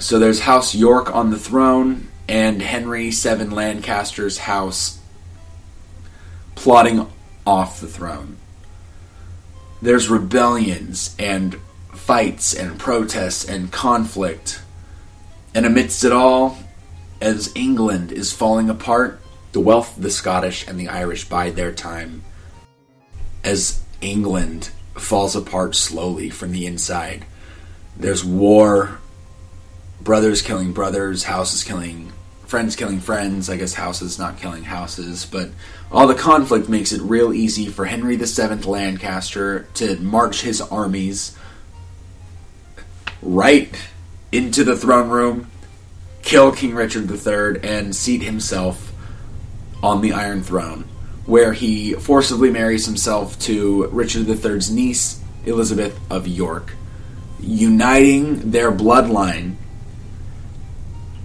So 0.00 0.18
there's 0.18 0.40
House 0.40 0.74
York 0.74 1.14
on 1.14 1.30
the 1.30 1.38
throne 1.38 2.08
and 2.26 2.62
Henry 2.62 3.10
VII 3.10 3.44
Lancaster's 3.44 4.38
house 4.38 4.98
plotting 6.54 7.06
off 7.46 7.80
the 7.80 7.86
throne. 7.86 8.38
There's 9.82 10.08
rebellions 10.08 11.14
and 11.18 11.60
fights 11.92 12.54
and 12.54 12.78
protests 12.78 13.46
and 13.46 13.70
conflict. 13.70 14.62
And 15.54 15.66
amidst 15.66 16.02
it 16.02 16.12
all, 16.12 16.56
as 17.20 17.52
England 17.54 18.10
is 18.10 18.32
falling 18.32 18.70
apart, 18.70 19.20
the 19.52 19.60
wealth 19.60 19.98
of 19.98 20.02
the 20.02 20.10
Scottish 20.10 20.66
and 20.66 20.80
the 20.80 20.88
Irish 20.88 21.28
bide 21.28 21.56
their 21.56 21.72
time. 21.72 22.22
As 23.44 23.82
England 24.00 24.70
falls 24.94 25.36
apart 25.36 25.74
slowly 25.74 26.30
from 26.30 26.52
the 26.52 26.64
inside, 26.64 27.26
there's 27.98 28.24
war, 28.24 28.99
brothers 30.02 30.42
killing 30.42 30.72
brothers, 30.72 31.24
houses 31.24 31.64
killing 31.64 32.12
friends 32.50 32.74
killing 32.74 33.00
friends. 33.00 33.48
I 33.48 33.56
guess 33.56 33.74
houses 33.74 34.18
not 34.18 34.38
killing 34.38 34.64
houses, 34.64 35.24
but 35.24 35.50
all 35.92 36.06
the 36.08 36.14
conflict 36.14 36.68
makes 36.68 36.92
it 36.92 37.00
real 37.00 37.32
easy 37.32 37.66
for 37.66 37.84
Henry 37.84 38.16
VII 38.16 38.62
Lancaster 38.68 39.68
to 39.74 39.96
march 39.96 40.42
his 40.42 40.60
armies 40.60 41.36
right 43.22 43.72
into 44.32 44.64
the 44.64 44.76
throne 44.76 45.10
room, 45.10 45.50
kill 46.22 46.52
King 46.52 46.74
Richard 46.74 47.10
III, 47.10 47.62
and 47.62 47.94
seat 47.94 48.22
himself 48.22 48.92
on 49.82 50.00
the 50.00 50.12
Iron 50.12 50.42
Throne, 50.42 50.84
where 51.26 51.52
he 51.52 51.94
forcibly 51.94 52.50
marries 52.50 52.86
himself 52.86 53.38
to 53.40 53.86
Richard 53.88 54.28
III's 54.28 54.70
niece, 54.70 55.22
Elizabeth 55.46 55.98
of 56.10 56.26
York, 56.26 56.74
uniting 57.40 58.50
their 58.50 58.70
bloodline, 58.70 59.56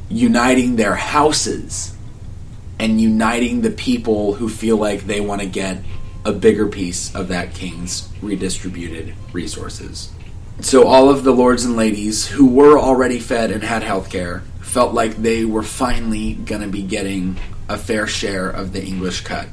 uniting 0.10 0.76
their 0.76 0.96
houses, 0.96 1.96
and 2.80 3.00
uniting 3.00 3.62
the 3.62 3.72
people 3.72 4.34
who 4.34 4.50
feel 4.50 4.78
like 4.78 5.02
they 5.02 5.22
want 5.22 5.42
to 5.42 5.48
get 5.48 5.82
a 6.26 6.32
bigger 6.32 6.68
piece 6.68 7.14
of 7.16 7.28
that 7.28 7.54
king's 7.54 8.10
redistributed 8.22 9.14
resources. 9.32 10.12
So 10.62 10.88
all 10.88 11.10
of 11.10 11.24
the 11.24 11.34
lords 11.34 11.66
and 11.66 11.76
ladies 11.76 12.28
who 12.28 12.48
were 12.48 12.80
already 12.80 13.20
fed 13.20 13.52
and 13.52 13.64
had 13.64 13.84
health 13.84 14.10
care 14.10 14.42
felt 14.62 14.94
like 14.94 15.16
they 15.18 15.46
were 15.46 15.64
finally 15.64 16.34
going 16.34 16.62
to 16.62 16.68
be 16.68 16.82
getting 16.82 17.38
a 17.70 17.78
fair 17.78 18.08
share 18.08 18.50
of 18.50 18.74
the 18.74 18.84
English 18.84 19.22
cut. 19.22 19.48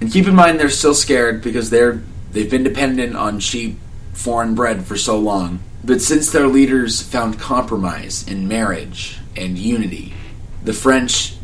And 0.00 0.10
keep 0.10 0.26
in 0.26 0.34
mind 0.34 0.58
they're 0.58 0.68
still 0.68 0.94
scared 0.94 1.42
because 1.42 1.70
they're 1.70 2.02
they've 2.32 2.50
been 2.50 2.64
dependent 2.64 3.16
on 3.16 3.40
cheap 3.40 3.78
foreign 4.12 4.54
bread 4.54 4.84
for 4.84 4.96
so 4.96 5.18
long. 5.18 5.60
But 5.84 6.02
since 6.02 6.30
their 6.30 6.48
leaders 6.48 7.00
found 7.00 7.38
compromise 7.38 8.26
in 8.26 8.48
marriage 8.48 9.18
and 9.36 9.58
unity, 9.58 10.14
the 10.62 10.72
French 10.72 11.36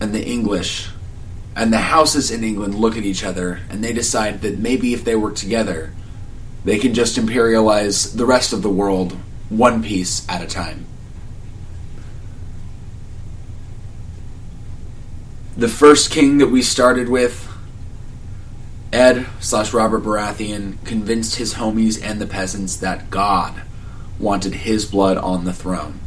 and 0.00 0.14
the 0.14 0.24
English 0.24 0.88
and 1.56 1.72
the 1.72 1.78
houses 1.78 2.30
in 2.30 2.44
England 2.44 2.74
look 2.76 2.96
at 2.96 3.04
each 3.04 3.24
other 3.24 3.60
and 3.68 3.82
they 3.82 3.92
decide 3.92 4.42
that 4.42 4.58
maybe 4.58 4.94
if 4.94 5.04
they 5.04 5.16
work 5.16 5.34
together, 5.34 5.92
they 6.64 6.78
can 6.78 6.94
just 6.94 7.16
imperialize 7.16 8.16
the 8.16 8.26
rest 8.26 8.52
of 8.52 8.62
the 8.62 8.70
world 8.70 9.12
one 9.48 9.82
piece 9.82 10.28
at 10.28 10.42
a 10.42 10.46
time. 10.46 10.86
The 15.56 15.68
first 15.68 16.12
king 16.12 16.38
that 16.38 16.46
we 16.46 16.62
started 16.62 17.08
with, 17.08 17.48
Ed 18.92 19.26
slash 19.40 19.72
Robert 19.72 20.04
Baratheon, 20.04 20.76
convinced 20.84 21.36
his 21.36 21.54
homies 21.54 22.00
and 22.00 22.20
the 22.20 22.26
peasants 22.26 22.76
that 22.76 23.10
God 23.10 23.62
wanted 24.20 24.54
his 24.54 24.86
blood 24.86 25.16
on 25.16 25.44
the 25.44 25.52
throne. 25.52 25.98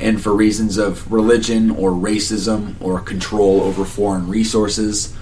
And 0.00 0.20
for 0.20 0.34
reasons 0.34 0.78
of 0.78 1.12
religion 1.12 1.70
or 1.70 1.90
racism 1.90 2.74
or 2.80 3.00
control 3.00 3.60
over 3.60 3.84
foreign 3.84 4.28
resources, 4.28 5.14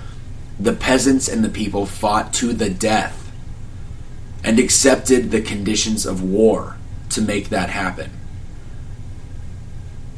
the 0.59 0.73
peasants 0.73 1.29
and 1.29 1.45
the 1.45 1.49
people 1.49 1.85
fought 1.85 2.33
to 2.35 2.53
the 2.53 2.71
death 2.71 3.33
and 4.45 4.59
accepted 4.59 5.31
the 5.31 5.43
conditions 5.43 6.07
of 6.07 6.23
war 6.23 6.77
to 7.11 7.21
make 7.21 7.49
that 7.49 7.71
happen. 7.71 8.11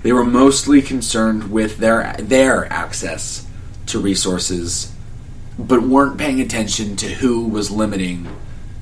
They 0.02 0.12
were 0.12 0.24
mostly 0.24 0.80
concerned 0.80 1.50
with 1.50 1.78
their 1.78 2.14
their 2.18 2.70
access 2.72 3.46
to 3.86 3.98
resources, 3.98 4.92
but 5.58 5.82
weren't 5.82 6.18
paying 6.18 6.40
attention 6.40 6.96
to 6.96 7.08
who 7.08 7.46
was 7.46 7.70
limiting 7.70 8.28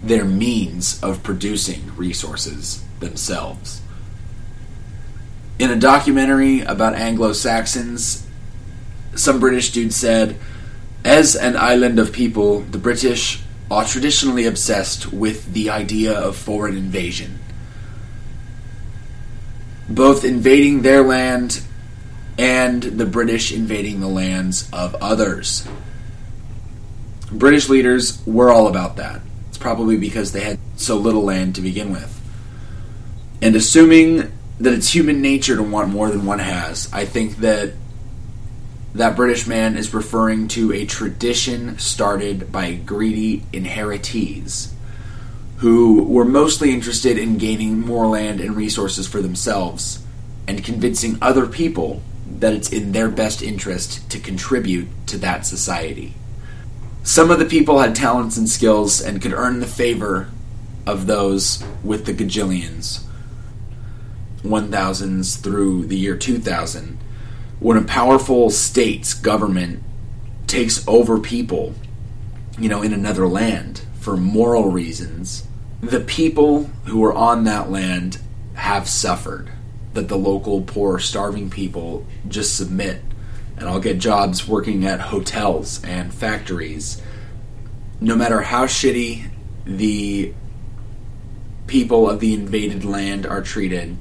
their 0.03 0.25
means 0.25 1.03
of 1.03 1.23
producing 1.23 1.93
resources 1.97 2.85
themselves. 3.01 3.81
In 5.59 5.71
a 5.71 5.77
documentary 5.77 6.61
about 6.61 6.94
Anglo 6.94 7.33
Saxons, 7.33 8.25
some 9.16 9.40
British 9.40 9.73
dude 9.73 9.92
said, 9.92 10.37
As 11.05 11.35
an 11.35 11.57
island 11.57 11.99
of 11.99 12.12
people, 12.12 12.61
the 12.61 12.79
British 12.79 13.42
are 13.71 13.85
traditionally 13.85 14.47
obsessed 14.47 15.12
with 15.12 15.53
the 15.53 15.68
idea 15.68 16.12
of 16.12 16.37
foreign 16.37 16.77
invasion. 16.77 17.40
Both 19.88 20.25
invading 20.25 20.83
their 20.83 21.03
land 21.03 21.61
and 22.38 22.83
the 22.83 23.07
British 23.07 23.53
invading 23.53 24.01
the 24.01 24.09
lands 24.09 24.68
of 24.73 24.94
others. 24.97 25.66
British 27.33 27.68
leaders 27.68 28.25
were 28.25 28.51
all 28.51 28.68
about 28.68 28.97
that. 28.97 29.21
It's 29.49 29.59
probably 29.59 29.97
because 29.97 30.31
they 30.31 30.40
had 30.40 30.59
so 30.77 30.97
little 30.97 31.25
land 31.25 31.57
to 31.57 31.61
begin 31.61 31.90
with. 31.90 32.14
And 33.42 33.57
assuming 33.57 34.33
that 34.61 34.73
it's 34.73 34.94
human 34.94 35.23
nature 35.23 35.57
to 35.57 35.62
want 35.62 35.88
more 35.88 36.11
than 36.11 36.27
one 36.27 36.40
has, 36.40 36.92
I 36.92 37.05
think 37.05 37.37
that 37.38 37.75
that 38.94 39.16
British 39.16 39.47
man 39.47 39.77
is 39.77 39.94
referring 39.94 40.49
to 40.49 40.73
a 40.73 40.85
tradition 40.85 41.79
started 41.79 42.51
by 42.51 42.75
greedy 42.75 43.40
inheritees 43.53 44.73
who 45.59 46.03
were 46.05 46.25
mostly 46.25 46.73
interested 46.73 47.18
in 47.18 47.37
gaining 47.37 47.81
more 47.81 48.07
land 48.07 48.40
and 48.40 48.57
resources 48.57 49.07
for 49.07 49.21
themselves 49.21 50.03
and 50.47 50.64
convincing 50.64 51.18
other 51.21 51.47
people 51.47 52.03
that 52.38 52.53
it's 52.53 52.73
in 52.73 52.92
their 52.92 53.09
best 53.09 53.42
interest 53.42 54.09
to 54.11 54.18
contribute 54.18 54.88
to 55.07 55.18
that 55.18 55.44
society. 55.44 56.14
Some 57.03 57.31
of 57.31 57.38
the 57.38 57.44
people 57.44 57.79
had 57.79 57.94
talents 57.94 58.37
and 58.37 58.49
skills 58.49 59.01
and 59.01 59.21
could 59.21 59.33
earn 59.33 59.61
the 59.61 59.66
favor 59.66 60.31
of 60.87 61.07
those 61.07 61.62
with 61.83 62.07
the 62.07 62.14
gajillions, 62.14 63.05
1000s 64.42 65.40
through 65.40 65.87
the 65.87 65.96
year 65.96 66.16
2000 66.16 66.98
when 67.61 67.77
a 67.77 67.83
powerful 67.83 68.51
state's 68.51 69.14
government 69.14 69.83
takes 70.46 70.87
over 70.87 71.18
people, 71.18 71.74
you 72.59 72.68
know, 72.68 72.83
in 72.83 72.92
another 72.92 73.27
land 73.27 73.83
for 73.98 74.16
moral 74.16 74.70
reasons, 74.70 75.46
the 75.81 76.01
people 76.01 76.64
who 76.87 77.05
are 77.05 77.12
on 77.12 77.44
that 77.44 77.70
land 77.70 78.18
have 78.55 78.88
suffered. 78.88 79.51
That 79.94 80.09
the 80.09 80.16
local 80.16 80.62
poor, 80.62 80.98
starving 81.01 81.51
people 81.51 82.07
just 82.29 82.57
submit, 82.57 83.03
and 83.57 83.68
I'll 83.68 83.81
get 83.81 83.98
jobs 83.98 84.46
working 84.46 84.85
at 84.87 85.01
hotels 85.01 85.83
and 85.83 86.14
factories. 86.14 87.03
No 88.01 88.14
matter 88.14 88.42
how 88.42 88.66
shitty 88.66 89.29
the 89.64 90.33
people 91.66 92.09
of 92.09 92.20
the 92.20 92.35
invaded 92.35 92.85
land 92.85 93.27
are 93.27 93.42
treated, 93.42 93.96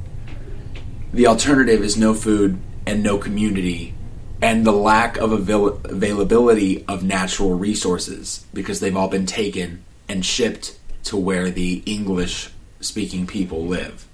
the 1.17 1.25
alternative 1.25 1.81
is 1.81 1.97
no 1.97 2.13
food 2.13 2.59
and 2.85 3.01
no 3.01 3.17
community 3.17 3.91
and 4.39 4.63
the 4.63 4.71
lack 4.71 5.17
of 5.17 5.31
avail- 5.31 5.81
availability 5.85 6.85
of 6.87 7.03
natural 7.03 7.57
resources 7.57 8.45
because 8.53 8.79
they've 8.79 8.95
all 8.95 9.07
been 9.07 9.25
taken 9.25 9.83
and 10.07 10.23
shipped 10.23 10.77
to 11.03 11.17
where 11.17 11.49
the 11.49 11.81
English 11.87 12.51
speaking 12.81 13.25
people 13.25 13.65
live. 13.65 14.05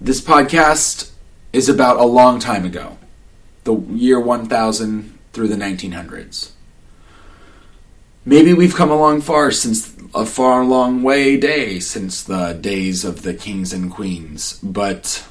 This 0.00 0.20
podcast 0.20 1.10
is 1.52 1.68
about 1.68 1.98
a 1.98 2.04
long 2.04 2.38
time 2.38 2.64
ago, 2.64 2.98
the 3.64 3.74
year 3.74 4.20
1000 4.20 5.18
through 5.32 5.48
the 5.48 5.56
1900s. 5.56 6.52
Maybe 8.24 8.54
we've 8.54 8.76
come 8.76 8.92
along 8.92 9.22
far 9.22 9.50
since 9.50 9.93
a 10.14 10.24
far 10.24 10.64
long 10.64 11.02
way 11.02 11.36
day 11.36 11.80
since 11.80 12.22
the 12.22 12.52
days 12.52 13.04
of 13.04 13.22
the 13.22 13.34
kings 13.34 13.72
and 13.72 13.90
queens, 13.90 14.60
but 14.62 15.26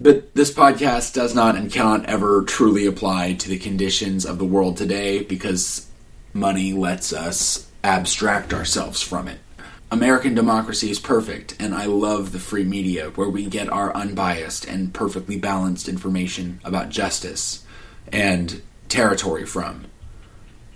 but 0.00 0.34
this 0.34 0.52
podcast 0.52 1.14
does 1.14 1.34
not 1.34 1.54
and 1.54 1.70
cannot 1.70 2.06
ever 2.06 2.42
truly 2.42 2.86
apply 2.86 3.34
to 3.34 3.48
the 3.48 3.58
conditions 3.58 4.24
of 4.24 4.38
the 4.38 4.44
world 4.44 4.76
today 4.76 5.22
because 5.22 5.86
money 6.32 6.72
lets 6.72 7.12
us 7.12 7.70
abstract 7.84 8.52
ourselves 8.52 9.00
from 9.00 9.28
it. 9.28 9.38
American 9.92 10.34
democracy 10.34 10.90
is 10.90 10.98
perfect, 10.98 11.54
and 11.60 11.74
I 11.74 11.84
love 11.84 12.32
the 12.32 12.40
free 12.40 12.64
media 12.64 13.10
where 13.10 13.28
we 13.28 13.46
get 13.46 13.68
our 13.68 13.94
unbiased 13.94 14.64
and 14.64 14.92
perfectly 14.92 15.38
balanced 15.38 15.88
information 15.88 16.60
about 16.64 16.88
justice 16.88 17.64
and 18.10 18.62
territory 18.88 19.44
from. 19.44 19.84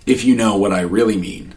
If 0.05 0.23
you 0.23 0.35
know 0.35 0.55
what 0.55 0.71
I 0.71 0.81
really 0.81 1.17
mean. 1.17 1.55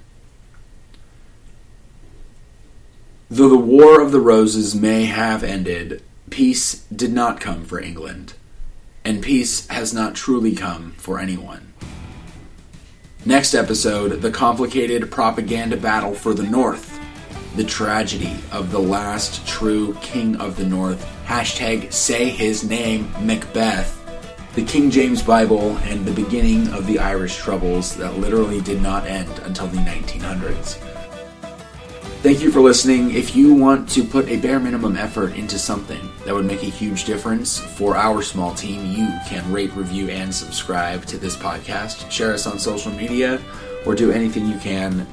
Though 3.32 3.48
the 3.48 3.56
War 3.56 4.00
of 4.00 4.10
the 4.10 4.18
Roses 4.18 4.74
may 4.74 5.04
have 5.04 5.44
ended, 5.44 6.02
peace 6.30 6.84
did 6.92 7.12
not 7.12 7.38
come 7.38 7.64
for 7.64 7.80
England, 7.80 8.34
and 9.04 9.22
peace 9.22 9.68
has 9.68 9.94
not 9.94 10.16
truly 10.16 10.52
come 10.56 10.94
for 10.96 11.20
anyone. 11.20 11.72
Next 13.24 13.54
episode 13.54 14.20
the 14.20 14.32
complicated 14.32 15.12
propaganda 15.12 15.76
battle 15.76 16.12
for 16.12 16.34
the 16.34 16.42
North, 16.42 16.98
the 17.54 17.62
tragedy 17.62 18.34
of 18.50 18.72
the 18.72 18.80
last 18.80 19.46
true 19.46 19.94
King 20.02 20.34
of 20.40 20.56
the 20.56 20.66
North, 20.66 21.08
hashtag 21.24 21.92
say 21.92 22.30
his 22.30 22.64
name, 22.64 23.12
Macbeth, 23.20 23.96
the 24.56 24.64
King 24.64 24.90
James 24.90 25.22
Bible, 25.22 25.76
and 25.84 26.04
the 26.04 26.20
beginning 26.20 26.66
of 26.74 26.84
the 26.88 26.98
Irish 26.98 27.36
Troubles 27.36 27.94
that 27.94 28.18
literally 28.18 28.60
did 28.60 28.82
not 28.82 29.06
end 29.06 29.38
until 29.44 29.68
the 29.68 29.78
1900s. 29.78 30.89
Thank 32.22 32.42
you 32.42 32.50
for 32.50 32.60
listening. 32.60 33.14
If 33.14 33.34
you 33.34 33.54
want 33.54 33.88
to 33.90 34.04
put 34.04 34.28
a 34.28 34.36
bare 34.36 34.60
minimum 34.60 34.94
effort 34.94 35.34
into 35.36 35.58
something 35.58 36.06
that 36.26 36.34
would 36.34 36.44
make 36.44 36.62
a 36.62 36.66
huge 36.66 37.06
difference 37.06 37.58
for 37.58 37.96
our 37.96 38.20
small 38.20 38.54
team, 38.54 38.84
you 38.94 39.08
can 39.26 39.50
rate, 39.50 39.72
review, 39.72 40.10
and 40.10 40.32
subscribe 40.32 41.06
to 41.06 41.16
this 41.16 41.34
podcast. 41.34 42.10
Share 42.10 42.34
us 42.34 42.46
on 42.46 42.58
social 42.58 42.92
media 42.92 43.40
or 43.86 43.94
do 43.94 44.12
anything 44.12 44.44
you 44.44 44.58
can. 44.58 45.06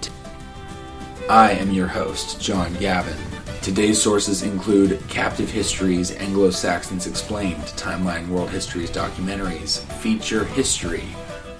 I 1.30 1.52
am 1.52 1.72
your 1.72 1.88
host, 1.88 2.42
John 2.42 2.74
Gavin. 2.74 3.18
Today's 3.62 4.02
sources 4.02 4.44
include 4.44 5.02
Captive 5.08 5.50
Histories, 5.50 6.12
Anglo 6.12 6.50
Saxons 6.50 7.08
Explained, 7.08 7.64
Timeline 7.78 8.28
World 8.28 8.50
Histories 8.50 8.92
documentaries, 8.92 9.80
Feature 10.02 10.44
History, 10.44 11.08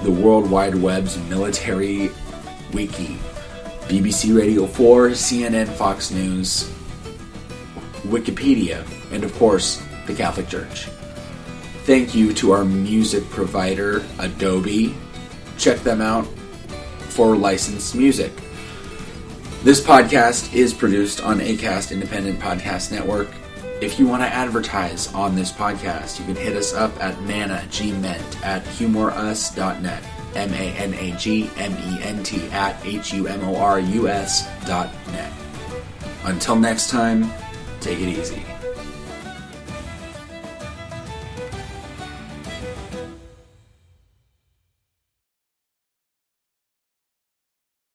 the 0.02 0.12
World 0.12 0.52
Wide 0.52 0.76
Web's 0.76 1.18
military 1.30 2.12
wiki, 2.74 3.18
BBC 3.88 4.38
Radio 4.38 4.68
4, 4.68 5.10
CNN, 5.12 5.68
Fox 5.68 6.12
News, 6.12 6.70
Wikipedia, 8.04 8.86
and 9.14 9.24
of 9.24 9.34
course, 9.36 9.82
the 10.08 10.14
Catholic 10.14 10.50
Church. 10.50 10.86
Thank 11.86 12.14
you 12.14 12.34
to 12.34 12.52
our 12.52 12.66
music 12.66 13.30
provider, 13.30 14.06
Adobe. 14.20 14.94
Check 15.58 15.80
them 15.80 16.02
out 16.02 16.28
for 17.00 17.38
licensed 17.38 17.96
music. 17.96 18.34
This 19.64 19.80
podcast 19.80 20.54
is 20.54 20.74
produced 20.74 21.22
on 21.22 21.40
ACAST 21.40 21.94
Independent 21.94 22.40
Podcast 22.40 22.92
Network. 22.92 23.30
If 23.82 24.00
you 24.00 24.06
want 24.06 24.22
to 24.22 24.28
advertise 24.28 25.14
on 25.14 25.34
this 25.34 25.52
podcast, 25.52 26.20
you 26.20 26.26
can 26.26 26.36
hit 26.36 26.58
us 26.58 26.74
up 26.74 26.92
at 27.02 27.22
managment 27.22 28.46
at 28.46 28.66
humorus.net. 28.66 30.17
M 30.38 30.54
A 30.54 30.72
N 30.78 30.94
A 30.94 31.12
G 31.18 31.50
M 31.58 31.74
E 31.74 32.04
N 32.04 32.24
T 32.24 32.48
at 32.52 32.80
H 32.86 33.12
U 33.14 33.28
M 33.28 33.44
O 33.44 33.58
R 33.58 33.80
U 33.80 34.08
S 34.08 34.48
dot 34.66 34.94
net. 35.12 35.32
Until 36.24 36.56
next 36.56 36.90
time, 36.90 37.32
take 37.82 38.00
it 38.00 38.08
easy. 38.08 38.44